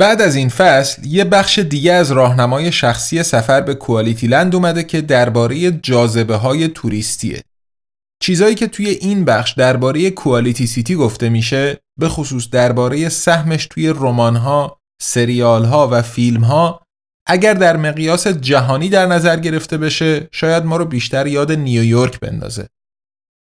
بعد 0.00 0.22
از 0.22 0.36
این 0.36 0.48
فصل 0.48 1.06
یه 1.06 1.24
بخش 1.24 1.58
دیگه 1.58 1.92
از 1.92 2.12
راهنمای 2.12 2.72
شخصی 2.72 3.22
سفر 3.22 3.60
به 3.60 3.74
کوالیتی 3.74 4.26
لند 4.26 4.54
اومده 4.54 4.82
که 4.84 5.00
درباره 5.00 5.70
جاذبه 5.70 6.36
های 6.36 6.68
توریستیه. 6.68 7.42
چیزایی 8.22 8.54
که 8.54 8.66
توی 8.66 8.88
این 8.88 9.24
بخش 9.24 9.52
درباره 9.52 10.10
کوالیتی 10.10 10.66
سیتی 10.66 10.94
گفته 10.94 11.28
میشه 11.28 11.78
به 11.98 12.08
خصوص 12.08 12.50
درباره 12.50 13.08
سهمش 13.08 13.66
توی 13.66 13.88
رمان‌ها، 13.88 14.78
سریال‌ها 15.02 15.88
و 15.92 16.02
فیلم‌ها 16.02 16.82
اگر 17.26 17.54
در 17.54 17.76
مقیاس 17.76 18.26
جهانی 18.26 18.88
در 18.88 19.06
نظر 19.06 19.36
گرفته 19.36 19.78
بشه 19.78 20.28
شاید 20.32 20.64
ما 20.64 20.76
رو 20.76 20.84
بیشتر 20.84 21.26
یاد 21.26 21.52
نیویورک 21.52 22.20
بندازه. 22.20 22.68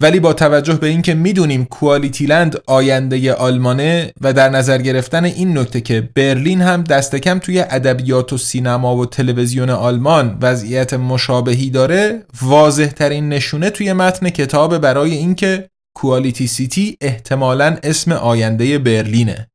ولی 0.02 0.20
با 0.20 0.34
توجه 0.34 0.74
به 0.74 0.88
اینکه 0.88 1.14
می‌دونیم 1.14 1.66
کوالیتی 1.66 2.26
لند 2.26 2.62
آینده 2.68 3.34
آلمانه 3.34 4.12
و 4.22 4.34
در 4.34 4.50
نظر 4.50 4.78
گرفتن 4.78 5.26
این 5.26 5.58
نکته 5.58 5.82
که 5.82 6.10
برلین 6.16 6.62
هم 6.62 6.84
دست 6.84 7.16
کم 7.16 7.40
توی 7.40 7.60
ادبیات 7.60 8.34
و 8.34 8.38
سینما 8.38 8.96
و 8.96 9.06
تلویزیون 9.06 9.70
آلمان 9.70 10.38
وضعیت 10.42 10.94
مشابهی 10.94 11.70
داره 11.70 12.26
واضح 12.42 12.88
ترین 12.88 13.30
نشونه 13.30 13.70
توی 13.70 13.94
متن 13.94 14.30
کتاب 14.30 14.78
برای 14.78 15.12
اینکه 15.12 15.70
کوالیتی 15.98 16.48
سیتی 16.48 16.98
احتمالاً 17.02 17.78
اسم 17.84 18.12
آینده 18.12 18.80
برلینه. 18.80 19.48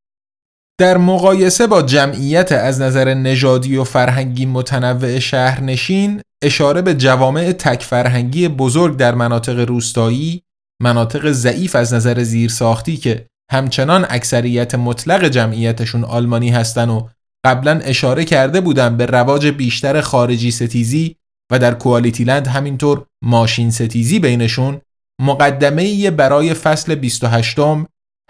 در 0.79 0.97
مقایسه 0.97 1.67
با 1.67 1.83
جمعیت 1.83 2.53
از 2.53 2.81
نظر 2.81 3.15
نژادی 3.15 3.77
و 3.77 3.85
فرهنگی 3.85 4.47
متنوع 4.47 5.19
شهرنشین 5.19 6.23
اشاره 6.43 6.83
به 6.83 6.95
جوامع 6.95 7.53
تک 7.53 7.83
فرهنگی 7.83 8.49
بزرگ 8.49 8.97
در 8.97 9.15
مناطق 9.15 9.59
روستایی 9.59 10.43
مناطق 10.83 11.31
ضعیف 11.31 11.77
از 11.77 11.95
نظر 11.95 12.23
زیرساختی 12.23 12.97
که 12.97 13.27
همچنان 13.53 14.07
اکثریت 14.09 14.75
مطلق 14.75 15.25
جمعیتشون 15.25 16.05
آلمانی 16.05 16.51
هستن 16.51 16.89
و 16.89 17.09
قبلا 17.45 17.79
اشاره 17.79 18.25
کرده 18.25 18.61
بودن 18.61 18.97
به 18.97 19.07
رواج 19.07 19.47
بیشتر 19.47 20.01
خارجی 20.01 20.51
ستیزی 20.51 21.17
و 21.53 21.59
در 21.59 21.75
کوالیتی 21.75 22.25
لند 22.25 22.47
همینطور 22.47 23.07
ماشین 23.23 23.71
ستیزی 23.71 24.19
بینشون 24.19 24.81
مقدمه 25.21 26.11
برای 26.11 26.55
فصل 26.55 26.95
28 26.95 27.59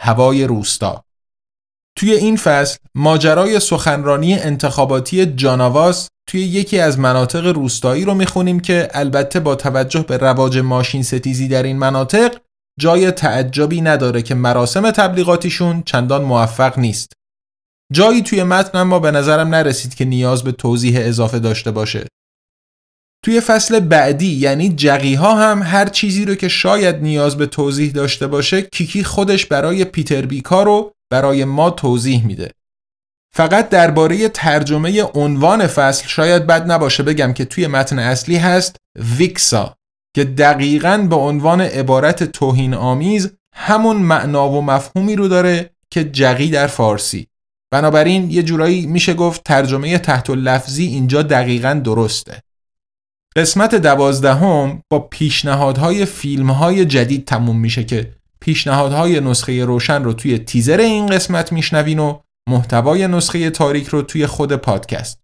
هوای 0.00 0.44
روستا. 0.44 1.04
توی 1.96 2.12
این 2.12 2.36
فصل 2.36 2.78
ماجرای 2.94 3.60
سخنرانی 3.60 4.34
انتخاباتی 4.34 5.26
جاناواس 5.26 6.08
توی 6.30 6.40
یکی 6.40 6.78
از 6.78 6.98
مناطق 6.98 7.46
روستایی 7.46 8.04
رو 8.04 8.14
می‌خونیم 8.14 8.60
که 8.60 8.88
البته 8.94 9.40
با 9.40 9.54
توجه 9.54 10.00
به 10.02 10.16
رواج 10.16 10.58
ماشین 10.58 11.02
ستیزی 11.02 11.48
در 11.48 11.62
این 11.62 11.78
مناطق 11.78 12.36
جای 12.80 13.10
تعجبی 13.10 13.80
نداره 13.80 14.22
که 14.22 14.34
مراسم 14.34 14.90
تبلیغاتیشون 14.90 15.82
چندان 15.82 16.24
موفق 16.24 16.78
نیست. 16.78 17.12
جایی 17.92 18.22
توی 18.22 18.42
متن 18.42 18.78
اما 18.78 18.98
به 18.98 19.10
نظرم 19.10 19.48
نرسید 19.48 19.94
که 19.94 20.04
نیاز 20.04 20.44
به 20.44 20.52
توضیح 20.52 20.98
اضافه 21.00 21.38
داشته 21.38 21.70
باشه. 21.70 22.06
توی 23.24 23.40
فصل 23.40 23.80
بعدی 23.80 24.34
یعنی 24.34 24.68
جقیها 24.68 25.34
هم 25.34 25.62
هر 25.62 25.88
چیزی 25.88 26.24
رو 26.24 26.34
که 26.34 26.48
شاید 26.48 26.96
نیاز 26.96 27.36
به 27.36 27.46
توضیح 27.46 27.92
داشته 27.92 28.26
باشه 28.26 28.62
کیکی 28.62 29.04
خودش 29.04 29.46
برای 29.46 29.84
پیتر 29.84 30.26
بیکا 30.26 30.62
رو 30.62 30.92
برای 31.12 31.44
ما 31.44 31.70
توضیح 31.70 32.26
میده. 32.26 32.50
فقط 33.32 33.68
درباره 33.68 34.28
ترجمه 34.28 35.02
عنوان 35.02 35.66
فصل 35.66 36.08
شاید 36.08 36.46
بد 36.46 36.70
نباشه 36.70 37.02
بگم 37.02 37.32
که 37.32 37.44
توی 37.44 37.66
متن 37.66 37.98
اصلی 37.98 38.36
هست 38.36 38.76
ویکسا 39.18 39.76
که 40.14 40.24
دقیقا 40.24 41.06
به 41.10 41.16
عنوان 41.16 41.60
عبارت 41.60 42.24
توهین 42.24 42.74
آمیز 42.74 43.30
همون 43.54 43.96
معنا 43.96 44.50
و 44.50 44.62
مفهومی 44.62 45.16
رو 45.16 45.28
داره 45.28 45.70
که 45.90 46.04
جقی 46.04 46.50
در 46.50 46.66
فارسی. 46.66 47.26
بنابراین 47.72 48.30
یه 48.30 48.42
جورایی 48.42 48.86
میشه 48.86 49.14
گفت 49.14 49.44
ترجمه 49.44 49.98
تحت 49.98 50.30
لفظی 50.30 50.86
اینجا 50.86 51.22
دقیقا 51.22 51.80
درسته. 51.84 52.42
قسمت 53.36 53.74
دوازدهم 53.74 54.82
با 54.90 54.98
پیشنهادهای 54.98 56.04
فیلمهای 56.04 56.84
جدید 56.84 57.24
تموم 57.24 57.60
میشه 57.60 57.84
که 57.84 58.12
پیشنهادهای 58.40 59.20
نسخه 59.20 59.64
روشن 59.64 60.04
رو 60.04 60.12
توی 60.12 60.38
تیزر 60.38 60.80
این 60.80 61.06
قسمت 61.06 61.52
میشنوین 61.52 61.98
و 61.98 62.18
محتوای 62.50 63.08
نسخه 63.08 63.50
تاریک 63.50 63.88
رو 63.88 64.02
توی 64.02 64.26
خود 64.26 64.52
پادکست. 64.52 65.20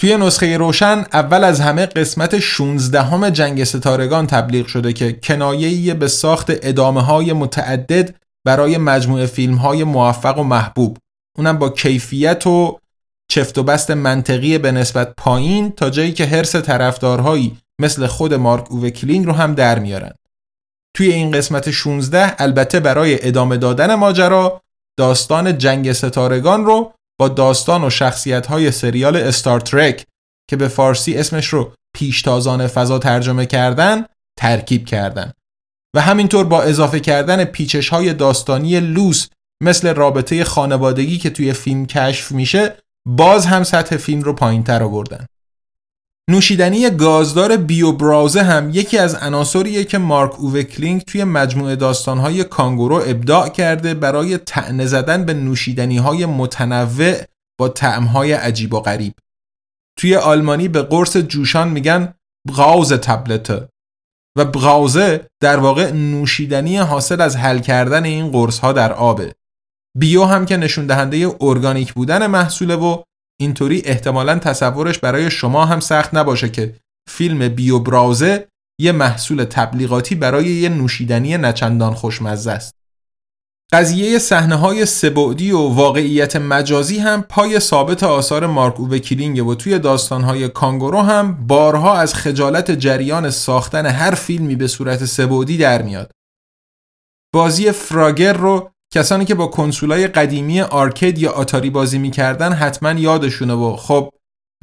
توی 0.00 0.16
نسخه 0.16 0.56
روشن 0.56 1.04
اول 1.12 1.44
از 1.44 1.60
همه 1.60 1.86
قسمت 1.86 2.38
16 2.38 3.02
همه 3.02 3.30
جنگ 3.30 3.64
ستارگان 3.64 4.26
تبلیغ 4.26 4.66
شده 4.66 4.92
که 4.92 5.12
کنایه‌ای 5.12 5.94
به 5.94 6.08
ساخت 6.08 6.46
ادامه 6.48 7.02
های 7.02 7.32
متعدد 7.32 8.14
برای 8.44 8.78
مجموعه 8.78 9.26
فیلم 9.26 9.54
های 9.54 9.84
موفق 9.84 10.38
و 10.38 10.42
محبوب. 10.42 10.98
اونم 11.38 11.58
با 11.58 11.68
کیفیت 11.68 12.46
و 12.46 12.78
چفت 13.30 13.58
و 13.58 13.62
بست 13.62 13.90
منطقی 13.90 14.58
به 14.58 14.72
نسبت 14.72 15.14
پایین 15.16 15.72
تا 15.72 15.90
جایی 15.90 16.12
که 16.12 16.24
حرس 16.24 16.56
طرفدارهایی 16.56 17.58
مثل 17.80 18.06
خود 18.06 18.34
مارک 18.34 18.72
اووکلینگ 18.72 19.26
رو 19.26 19.32
هم 19.32 19.54
در 19.54 19.78
میارن. 19.78 20.12
توی 20.96 21.12
این 21.12 21.30
قسمت 21.30 21.70
16 21.70 22.34
البته 22.38 22.80
برای 22.80 23.28
ادامه 23.28 23.56
دادن 23.56 23.94
ماجرا 23.94 24.60
داستان 25.00 25.58
جنگ 25.58 25.92
ستارگان 25.92 26.64
رو 26.64 26.92
با 27.20 27.28
داستان 27.28 27.84
و 27.84 27.90
شخصیت 27.90 28.46
های 28.46 28.70
سریال 28.70 29.16
Star 29.16 29.60
Trek 29.60 30.04
که 30.50 30.56
به 30.56 30.68
فارسی 30.68 31.14
اسمش 31.14 31.46
رو 31.46 31.72
پیشتازان 31.96 32.66
فضا 32.66 32.98
ترجمه 32.98 33.46
کردن 33.46 34.04
ترکیب 34.38 34.86
کردن. 34.86 35.32
و 35.96 36.00
همینطور 36.00 36.44
با 36.44 36.62
اضافه 36.62 37.00
کردن 37.00 37.44
پیچش 37.44 37.88
های 37.88 38.14
داستانی 38.14 38.80
لوس 38.80 39.26
مثل 39.62 39.94
رابطه 39.94 40.44
خانوادگی 40.44 41.18
که 41.18 41.30
توی 41.30 41.52
فیلم 41.52 41.86
کشف 41.86 42.32
میشه 42.32 42.76
باز 43.08 43.46
هم 43.46 43.64
سطح 43.64 43.96
فیلم 43.96 44.20
رو 44.22 44.32
پایین 44.32 44.64
تر 44.64 44.82
آوردن. 44.82 45.26
نوشیدنی 46.30 46.90
گازدار 46.90 47.56
Biobrause 47.56 48.42
هم 48.42 48.70
یکی 48.70 48.98
از 48.98 49.14
عناصریه 49.14 49.84
که 49.84 49.98
مارک 49.98 50.40
اووه 50.40 50.61
کلینگ 50.61 51.02
توی 51.02 51.24
مجموعه 51.24 51.76
داستانهای 51.76 52.44
کانگورو 52.44 53.02
ابداع 53.06 53.48
کرده 53.48 53.94
برای 53.94 54.38
طعنه 54.38 54.86
زدن 54.86 55.24
به 55.24 55.34
نوشیدنیهای 55.34 56.26
متنوع 56.26 57.14
با 57.60 57.68
طعمهای 57.68 58.32
عجیب 58.32 58.74
و 58.74 58.80
غریب. 58.80 59.14
توی 59.98 60.16
آلمانی 60.16 60.68
به 60.68 60.82
قرص 60.82 61.16
جوشان 61.16 61.68
میگن 61.68 62.14
بغاوز 62.48 62.92
تبلته 62.92 63.68
و 64.38 64.44
بغاوزه 64.44 65.26
در 65.42 65.56
واقع 65.56 65.90
نوشیدنی 65.92 66.76
حاصل 66.76 67.20
از 67.20 67.36
حل 67.36 67.58
کردن 67.58 68.04
این 68.04 68.30
قرص 68.30 68.58
ها 68.58 68.72
در 68.72 68.92
آبه. 68.92 69.34
بیو 69.98 70.24
هم 70.24 70.46
که 70.46 70.56
نشون 70.56 70.86
دهنده 70.86 71.36
ارگانیک 71.40 71.92
بودن 71.92 72.26
محصوله 72.26 72.76
و 72.76 73.02
اینطوری 73.40 73.82
احتمالا 73.84 74.38
تصورش 74.38 74.98
برای 74.98 75.30
شما 75.30 75.64
هم 75.64 75.80
سخت 75.80 76.14
نباشه 76.14 76.48
که 76.48 76.74
فیلم 77.08 77.48
بیو 77.48 77.78
براوزه 77.78 78.48
یه 78.80 78.92
محصول 78.92 79.44
تبلیغاتی 79.44 80.14
برای 80.14 80.46
یه 80.46 80.68
نوشیدنی 80.68 81.36
نچندان 81.36 81.94
خوشمزه 81.94 82.50
است. 82.50 82.74
قضیه 83.72 84.18
صحنه 84.18 84.54
های 84.54 84.86
سه 84.86 85.08
بعدی 85.08 85.52
و 85.52 85.58
واقعیت 85.58 86.36
مجازی 86.36 86.98
هم 86.98 87.22
پای 87.22 87.60
ثابت 87.60 88.02
آثار 88.02 88.46
مارک 88.46 88.80
اووه 88.80 89.02
کلینگ 89.02 89.46
و 89.46 89.54
توی 89.54 89.78
داستانهای 89.78 90.48
کانگورو 90.48 91.00
هم 91.00 91.46
بارها 91.46 91.98
از 91.98 92.14
خجالت 92.14 92.70
جریان 92.70 93.30
ساختن 93.30 93.86
هر 93.86 94.14
فیلمی 94.14 94.56
به 94.56 94.66
صورت 94.66 95.04
سه 95.04 95.21
بعدی 95.21 95.56
در 95.56 95.82
میاد. 95.82 96.10
بازی 97.34 97.72
Frogger 97.72 98.32
رو 98.32 98.70
کسانی 98.94 99.24
که 99.24 99.34
با 99.34 99.46
کنسولای 99.46 100.06
قدیمی 100.06 100.60
arcade 100.60 101.18
یا 101.18 101.32
آتاری 101.32 101.70
بازی 101.70 101.98
می‌کردن 101.98 102.52
حتما 102.52 102.92
یادشونه 102.92 103.54
و 103.54 103.76
خب 103.76 104.10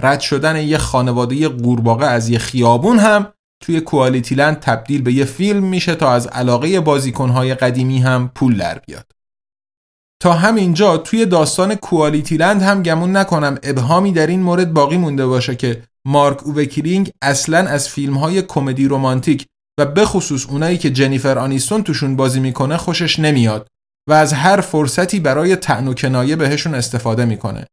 رد 0.01 0.19
شدن 0.19 0.67
یه 0.67 0.77
خانواده 0.77 1.47
قورباغه 1.47 2.05
از 2.05 2.29
یه 2.29 2.39
خیابون 2.39 2.99
هم 2.99 3.33
توی 3.63 3.81
QualityLand 3.81 4.59
تبدیل 4.59 5.01
به 5.01 5.13
یه 5.13 5.25
فیلم 5.25 5.63
میشه 5.63 5.95
تا 5.95 6.11
از 6.11 6.27
علاقه 6.27 6.79
بازیکنهای 6.79 7.55
قدیمی 7.55 7.99
هم 7.99 8.31
پول 8.35 8.57
در 8.57 8.79
بیاد. 8.79 9.11
تا 10.21 10.33
همینجا 10.33 10.97
توی 10.97 11.25
داستان 11.25 11.75
QualityLand 11.75 12.61
هم 12.61 12.83
گمون 12.83 13.17
نکنم 13.17 13.57
ابهامی 13.63 14.11
در 14.11 14.27
این 14.27 14.41
مورد 14.41 14.73
باقی 14.73 14.97
مونده 14.97 15.25
باشه 15.25 15.55
که 15.55 15.83
مارک 16.05 16.47
اووه 16.47 16.68
کلینگ 16.68 17.11
اصلا 17.21 17.57
از 17.57 17.89
فیلم 17.89 18.17
های 18.17 18.41
کمدی 18.41 18.87
رومانتیک 18.87 19.45
و 19.79 19.85
به 19.85 20.05
خصوص 20.05 20.45
اونایی 20.45 20.77
که 20.77 20.89
جنیفر 20.89 21.39
آنیستون 21.39 21.83
توشون 21.83 22.15
بازی 22.15 22.39
می‌کنه 22.39 22.77
خوشش 22.77 23.19
نمیاد 23.19 23.67
و 24.07 24.13
از 24.13 24.33
هر 24.33 24.61
فرصتی 24.61 25.19
برای 25.19 25.55
طعن 25.55 25.87
و 25.87 25.93
کنایه 25.93 26.35
بهشون 26.35 26.75
استفاده 26.75 27.25
می‌کنه. 27.25 27.67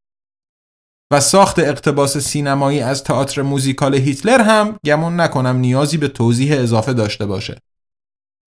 و 1.13 1.21
ساخت 1.21 1.59
اقتباس 1.59 2.19
سینمایی 2.19 2.81
از 2.81 3.05
تئاتر 3.05 3.43
موزیکال 3.43 3.95
هیتلر 3.95 4.41
هم 4.41 4.79
گمون 4.85 5.21
نکنم 5.21 5.57
نیازی 5.57 5.97
به 5.97 6.09
توضیح 6.09 6.61
اضافه 6.61 6.93
داشته 6.93 7.27
باشه. 7.27 7.59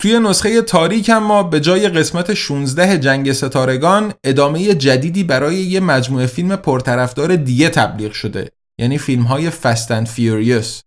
توی 0.01 0.19
نسخه 0.19 0.61
تاریک 0.61 1.09
هم 1.09 1.23
ما 1.23 1.43
به 1.43 1.59
جای 1.59 1.89
قسمت 1.89 2.33
16 2.33 2.97
جنگ 2.97 3.33
ستارگان 3.33 4.13
ادامه 4.23 4.73
جدیدی 4.73 5.23
برای 5.23 5.55
یه 5.55 5.79
مجموعه 5.79 6.25
فیلم 6.25 6.55
پرطرفدار 6.55 7.35
دیگه 7.35 7.69
تبلیغ 7.69 8.11
شده 8.11 8.51
یعنی 8.79 8.97
فیلم 8.97 9.23
های 9.23 9.51
Fast 9.51 9.87
and 9.87 10.07
Furious 10.07 10.81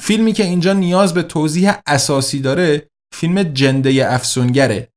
فیلمی 0.00 0.32
که 0.32 0.44
اینجا 0.44 0.72
نیاز 0.72 1.14
به 1.14 1.22
توضیح 1.22 1.72
اساسی 1.86 2.40
داره 2.40 2.88
فیلم 3.14 3.42
جنده 3.42 4.14
افسونگره 4.14 4.88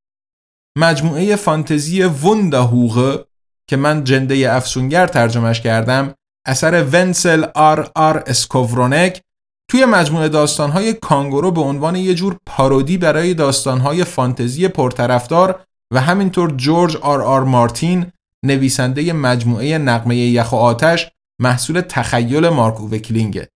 مجموعه 0.77 1.35
فانتزی 1.35 2.03
وندهوغه 2.03 3.25
که 3.69 3.75
من 3.77 4.03
جنده 4.03 4.55
افسونگر 4.55 5.07
ترجمهش 5.07 5.61
کردم 5.61 6.13
اثر 6.45 6.83
ونسل 6.83 7.45
آر 7.55 7.91
آر 7.95 8.23
اسکوورونک 8.27 9.21
توی 9.69 9.85
مجموعه 9.85 10.29
داستانهای 10.29 10.93
کانگورو 10.93 11.51
به 11.51 11.61
عنوان 11.61 11.95
یه 11.95 12.13
جور 12.13 12.37
پارودی 12.45 12.97
برای 12.97 13.33
داستانهای 13.33 14.03
فانتزی 14.03 14.67
پرطرفدار 14.67 15.63
و 15.93 16.01
همینطور 16.01 16.51
جورج 16.51 16.97
آر 16.97 17.21
آر 17.21 17.43
مارتین 17.43 18.05
نویسنده 18.45 19.13
مجموعه 19.13 19.77
نقمه 19.77 20.15
یخ 20.15 20.53
و 20.53 20.55
آتش 20.55 21.11
محصول 21.39 21.81
تخیل 21.81 22.49
مارک 22.49 22.81
اووکلینگه. 22.81 23.49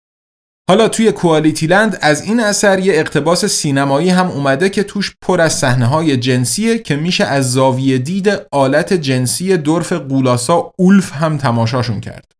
حالا 0.69 0.87
توی 0.87 1.11
کوالیتی 1.11 1.67
لند 1.67 1.97
از 2.01 2.21
این 2.21 2.39
اثر 2.39 2.79
یه 2.79 2.93
اقتباس 2.93 3.45
سینمایی 3.45 4.09
هم 4.09 4.27
اومده 4.27 4.69
که 4.69 4.83
توش 4.83 5.15
پر 5.21 5.41
از 5.41 5.53
صحنه 5.53 5.85
های 5.85 6.17
جنسیه 6.17 6.79
که 6.79 6.95
میشه 6.95 7.23
از 7.23 7.51
زاویه 7.51 7.97
دید 7.97 8.29
آلت 8.51 8.93
جنسی 8.93 9.57
دورف 9.57 9.93
قولاسا 9.93 10.71
اولف 10.77 11.11
هم 11.11 11.37
تماشاشون 11.37 12.01
کرد. 12.01 12.31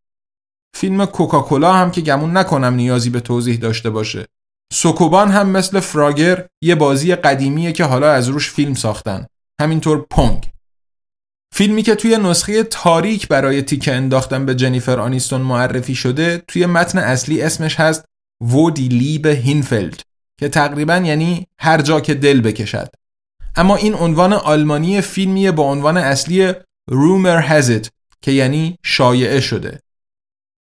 فیلم 0.75 1.05
کوکاکولا 1.05 1.73
هم 1.73 1.91
که 1.91 2.01
گمون 2.01 2.37
نکنم 2.37 2.73
نیازی 2.73 3.09
به 3.09 3.19
توضیح 3.19 3.57
داشته 3.57 3.89
باشه. 3.89 4.25
سوکوبان 4.73 5.31
هم 5.31 5.49
مثل 5.49 5.79
فراگر 5.79 6.45
یه 6.63 6.75
بازی 6.75 7.15
قدیمیه 7.15 7.71
که 7.71 7.83
حالا 7.83 8.11
از 8.11 8.27
روش 8.27 8.51
فیلم 8.51 8.73
ساختن. 8.73 9.25
همینطور 9.61 10.05
پونگ. 10.09 10.49
فیلمی 11.53 11.83
که 11.83 11.95
توی 11.95 12.17
نسخه 12.17 12.63
تاریک 12.63 13.27
برای 13.27 13.61
تیکه 13.61 13.93
انداختن 13.93 14.45
به 14.45 14.55
جنیفر 14.55 14.99
آنیستون 14.99 15.41
معرفی 15.41 15.95
شده 15.95 16.43
توی 16.47 16.65
متن 16.65 16.99
اصلی 16.99 17.41
اسمش 17.41 17.79
هست 17.79 18.05
وودی 18.41 18.87
لیب 18.87 19.25
هینفلد 19.25 20.01
که 20.39 20.49
تقریبا 20.49 20.97
یعنی 20.97 21.47
هر 21.59 21.81
جا 21.81 21.99
که 21.99 22.13
دل 22.13 22.41
بکشد. 22.41 22.89
اما 23.55 23.75
این 23.75 23.93
عنوان 23.93 24.33
آلمانی 24.33 25.01
فیلمیه 25.01 25.51
با 25.51 25.63
عنوان 25.63 25.97
اصلی 25.97 26.53
رومر 26.89 27.41
هزت 27.41 27.89
که 28.21 28.31
یعنی 28.31 28.77
شایعه 28.83 29.39
شده. 29.39 29.79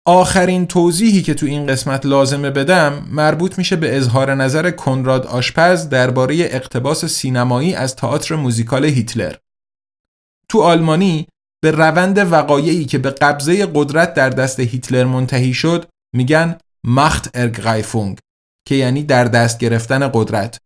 آخرین 0.05 0.67
توضیحی 0.67 1.21
که 1.21 1.33
تو 1.33 1.45
این 1.45 1.67
قسمت 1.67 2.05
لازمه 2.05 2.51
بدم 2.51 3.07
مربوط 3.11 3.57
میشه 3.57 3.75
به 3.75 3.97
اظهار 3.97 4.35
نظر 4.35 4.71
کنراد 4.71 5.25
آشپز 5.25 5.89
درباره 5.89 6.35
اقتباس 6.39 7.05
سینمایی 7.05 7.73
از 7.73 7.95
تئاتر 7.95 8.35
موزیکال 8.35 8.85
هیتلر. 8.85 9.35
تو 10.49 10.61
آلمانی 10.61 11.27
به 11.61 11.71
روند 11.71 12.31
وقایعی 12.31 12.85
که 12.85 12.97
به 12.97 13.09
قبضه 13.09 13.65
قدرت 13.73 14.13
در 14.13 14.29
دست 14.29 14.59
هیتلر 14.59 15.03
منتهی 15.03 15.53
شد 15.53 15.85
میگن 16.15 16.57
مخت 16.83 17.29
ارگرایفونگ 17.33 18.19
که 18.67 18.75
یعنی 18.75 19.03
در 19.03 19.23
دست 19.23 19.59
گرفتن 19.59 20.09
قدرت. 20.13 20.59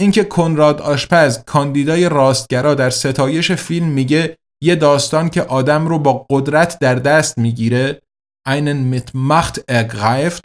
اینکه 0.00 0.24
کنراد 0.24 0.80
آشپز 0.80 1.44
کاندیدای 1.44 2.08
راستگرا 2.08 2.74
در 2.74 2.90
ستایش 2.90 3.52
فیلم 3.52 3.86
میگه 3.86 4.36
یه 4.62 4.74
داستان 4.74 5.28
که 5.28 5.42
آدم 5.42 5.86
رو 5.86 5.98
با 5.98 6.26
قدرت 6.30 6.78
در 6.78 6.94
دست 6.94 7.38
می‌گیره 7.38 8.02
einen 8.48 8.94
mit 8.94 9.10
Macht 9.14 9.60
ergreift 9.70 10.44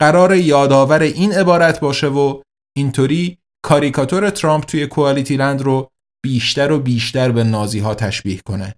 قرار 0.00 0.34
یادآور 0.34 1.02
این 1.02 1.32
عبارت 1.32 1.80
باشه 1.80 2.06
و 2.06 2.42
اینطوری 2.76 3.38
کاریکاتور 3.64 4.30
ترامپ 4.30 4.64
توی 4.64 4.86
کوالیتی 4.86 5.36
لند 5.36 5.62
رو 5.62 5.90
بیشتر 6.24 6.72
و 6.72 6.78
بیشتر 6.78 7.32
به 7.32 7.44
نازی 7.44 7.78
ها 7.78 7.94
تشبیه 7.94 8.40
کنه. 8.46 8.74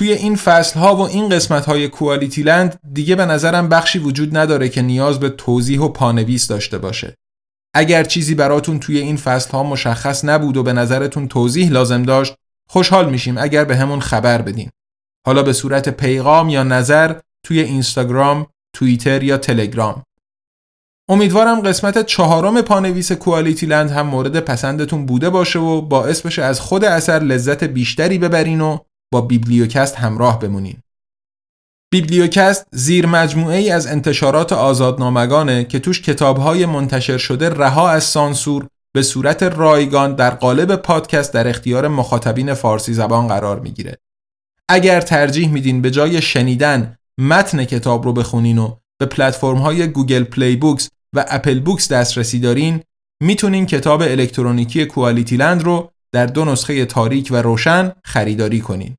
توی 0.00 0.12
این 0.12 0.36
فصل 0.36 0.80
ها 0.80 0.96
و 0.96 1.00
این 1.00 1.28
قسمت 1.28 1.66
های 1.66 1.88
کوالیتی 1.88 2.42
لند 2.42 2.80
دیگه 2.92 3.16
به 3.16 3.26
نظرم 3.26 3.68
بخشی 3.68 3.98
وجود 3.98 4.36
نداره 4.36 4.68
که 4.68 4.82
نیاز 4.82 5.20
به 5.20 5.28
توضیح 5.28 5.80
و 5.80 5.88
پانویس 5.88 6.46
داشته 6.46 6.78
باشه. 6.78 7.16
اگر 7.74 8.04
چیزی 8.04 8.34
براتون 8.34 8.80
توی 8.80 8.98
این 8.98 9.16
فصل 9.16 9.50
ها 9.50 9.62
مشخص 9.62 10.24
نبود 10.24 10.56
و 10.56 10.62
به 10.62 10.72
نظرتون 10.72 11.28
توضیح 11.28 11.70
لازم 11.70 12.02
داشت 12.02 12.34
خوشحال 12.68 13.10
میشیم 13.10 13.38
اگر 13.38 13.64
به 13.64 13.76
همون 13.76 14.00
خبر 14.00 14.42
بدین. 14.42 14.70
حالا 15.26 15.42
به 15.42 15.52
صورت 15.52 15.88
پیغام 15.88 16.48
یا 16.48 16.62
نظر 16.62 17.20
توی 17.46 17.60
اینستاگرام، 17.60 18.46
توییتر 18.72 19.22
یا 19.22 19.38
تلگرام. 19.38 20.02
امیدوارم 21.08 21.60
قسمت 21.60 22.06
چهارم 22.06 22.62
پانویس 22.62 23.12
کوالیتی 23.12 23.66
لند 23.66 23.90
هم 23.90 24.06
مورد 24.06 24.40
پسندتون 24.40 25.06
بوده 25.06 25.30
باشه 25.30 25.58
و 25.58 25.80
باعث 25.80 26.20
بشه 26.20 26.42
از 26.42 26.60
خود 26.60 26.84
اثر 26.84 27.18
لذت 27.18 27.64
بیشتری 27.64 28.18
ببرین 28.18 28.60
و 28.60 28.78
با 29.12 29.20
بیبلیوکست 29.20 29.96
همراه 29.96 30.38
بمونین. 30.38 30.76
بیبلیوکست 31.92 32.66
زیر 32.72 33.06
مجموعه 33.06 33.56
ای 33.56 33.70
از 33.70 33.86
انتشارات 33.86 34.52
آزادنامگانه 34.52 35.64
که 35.64 35.78
توش 35.78 36.02
کتابهای 36.02 36.66
منتشر 36.66 37.18
شده 37.18 37.48
رها 37.48 37.90
از 37.90 38.04
سانسور 38.04 38.66
به 38.94 39.02
صورت 39.02 39.42
رایگان 39.42 40.14
در 40.14 40.30
قالب 40.30 40.76
پادکست 40.76 41.34
در 41.34 41.48
اختیار 41.48 41.88
مخاطبین 41.88 42.54
فارسی 42.54 42.94
زبان 42.94 43.28
قرار 43.28 43.60
می‌گیره. 43.60 43.98
اگر 44.68 45.00
ترجیح 45.00 45.52
میدین 45.52 45.82
به 45.82 45.90
جای 45.90 46.22
شنیدن 46.22 46.96
متن 47.18 47.64
کتاب 47.64 48.04
رو 48.04 48.12
بخونین 48.12 48.58
و 48.58 48.76
به 49.00 49.06
پلتفرم 49.06 49.58
های 49.58 49.86
Google 49.86 50.24
Play 50.24 50.56
Books 50.56 50.88
و 51.16 51.24
Apple 51.28 51.60
Books 51.60 51.92
دسترسی 51.92 52.40
دارین 52.40 52.82
می‌تونین 53.22 53.66
کتاب 53.66 54.02
الکترونیکی 54.02 54.86
QualityLand 54.86 55.62
رو 55.62 55.90
در 56.12 56.26
دو 56.26 56.44
نسخه 56.44 56.84
تاریک 56.84 57.28
و 57.30 57.36
روشن 57.36 57.92
خریداری 58.04 58.60
کنین. 58.60 58.96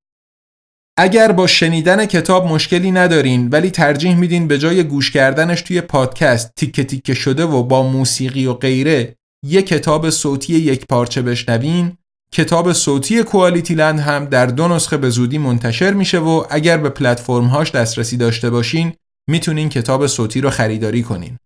اگر 0.98 1.32
با 1.32 1.48
شنیدن 1.48 2.06
کتاب 2.06 2.46
مشکلی 2.46 2.92
ندارین 2.92 3.50
ولی 3.50 3.70
ترجیح 3.70 4.16
میدین 4.16 4.48
به 4.48 4.58
جای 4.58 4.84
گوش 4.84 5.12
کردنش 5.12 5.62
توی 5.62 5.82
پادکست 5.82 6.52
تیکه 6.56 6.84
تیکه 6.84 7.14
شده 7.14 7.44
و 7.44 7.64
با 7.64 7.84
موسیقی 7.84 8.46
و 8.46 8.54
غیره 8.54 9.16
یک 9.46 9.68
کتاب 9.68 10.10
صوتی 10.10 10.54
یک 10.54 10.86
پارچه 10.88 11.22
بشنوین 11.22 11.98
کتاب 12.34 12.74
صوتی 12.74 13.24
کوالیتی 13.24 13.76
لند 13.76 14.00
هم 14.00 14.26
در 14.26 14.46
دو 14.46 14.68
نسخه 14.68 14.98
به 14.98 15.10
زودی 15.10 15.38
منتشر 15.38 15.94
میشه 15.94 16.20
و 16.20 16.44
اگر 16.50 16.78
به 16.78 16.90
پلتفرم 16.90 17.46
هاش 17.46 17.72
دسترسی 17.72 18.18
داشته 18.18 18.50
باشین 18.50 18.94
می‌تونین 19.30 19.70
کتاب 19.70 20.08
صوتی 20.08 20.42
رو 20.42 20.50
خریداری 20.50 21.04
کنین. 21.04 21.38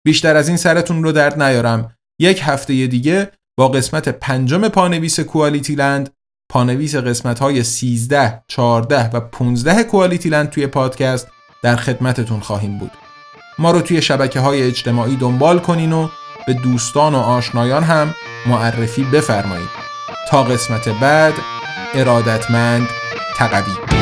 بیشتر 0.06 0.36
از 0.36 0.48
این 0.48 0.56
سرتون 0.56 1.02
رو 1.02 1.12
درد 1.12 1.42
نیارم. 1.42 1.94
یک 2.20 2.40
هفته 2.42 2.86
دیگه 2.86 3.30
با 3.58 3.68
قسمت 3.68 4.08
پنجم 4.08 4.68
پانویس 4.68 5.20
کوالیتی 5.20 5.74
لند 5.74 6.10
پانویس 6.48 6.96
قسمت 6.96 7.38
های 7.38 7.62
13, 7.62 8.42
14 8.48 9.11
و 9.11 9.20
15 9.20 9.84
کوالیتی 9.84 10.28
لند 10.28 10.50
توی 10.50 10.66
پادکست 10.66 11.28
در 11.62 11.76
خدمتتون 11.76 12.40
خواهیم 12.40 12.78
بود. 12.78 12.90
ما 13.58 13.70
رو 13.70 13.80
توی 13.80 14.02
شبکه 14.02 14.40
های 14.40 14.62
اجتماعی 14.62 15.16
دنبال 15.16 15.58
کنین 15.58 15.92
و 15.92 16.08
به 16.46 16.54
دوستان 16.54 17.14
و 17.14 17.18
آشنایان 17.18 17.82
هم 17.82 18.14
معرفی 18.46 19.04
بفرمایید 19.04 19.68
تا 20.30 20.42
قسمت 20.42 20.88
بعد 20.88 21.34
ارادتمند 21.94 22.88
تقوی 23.37 23.97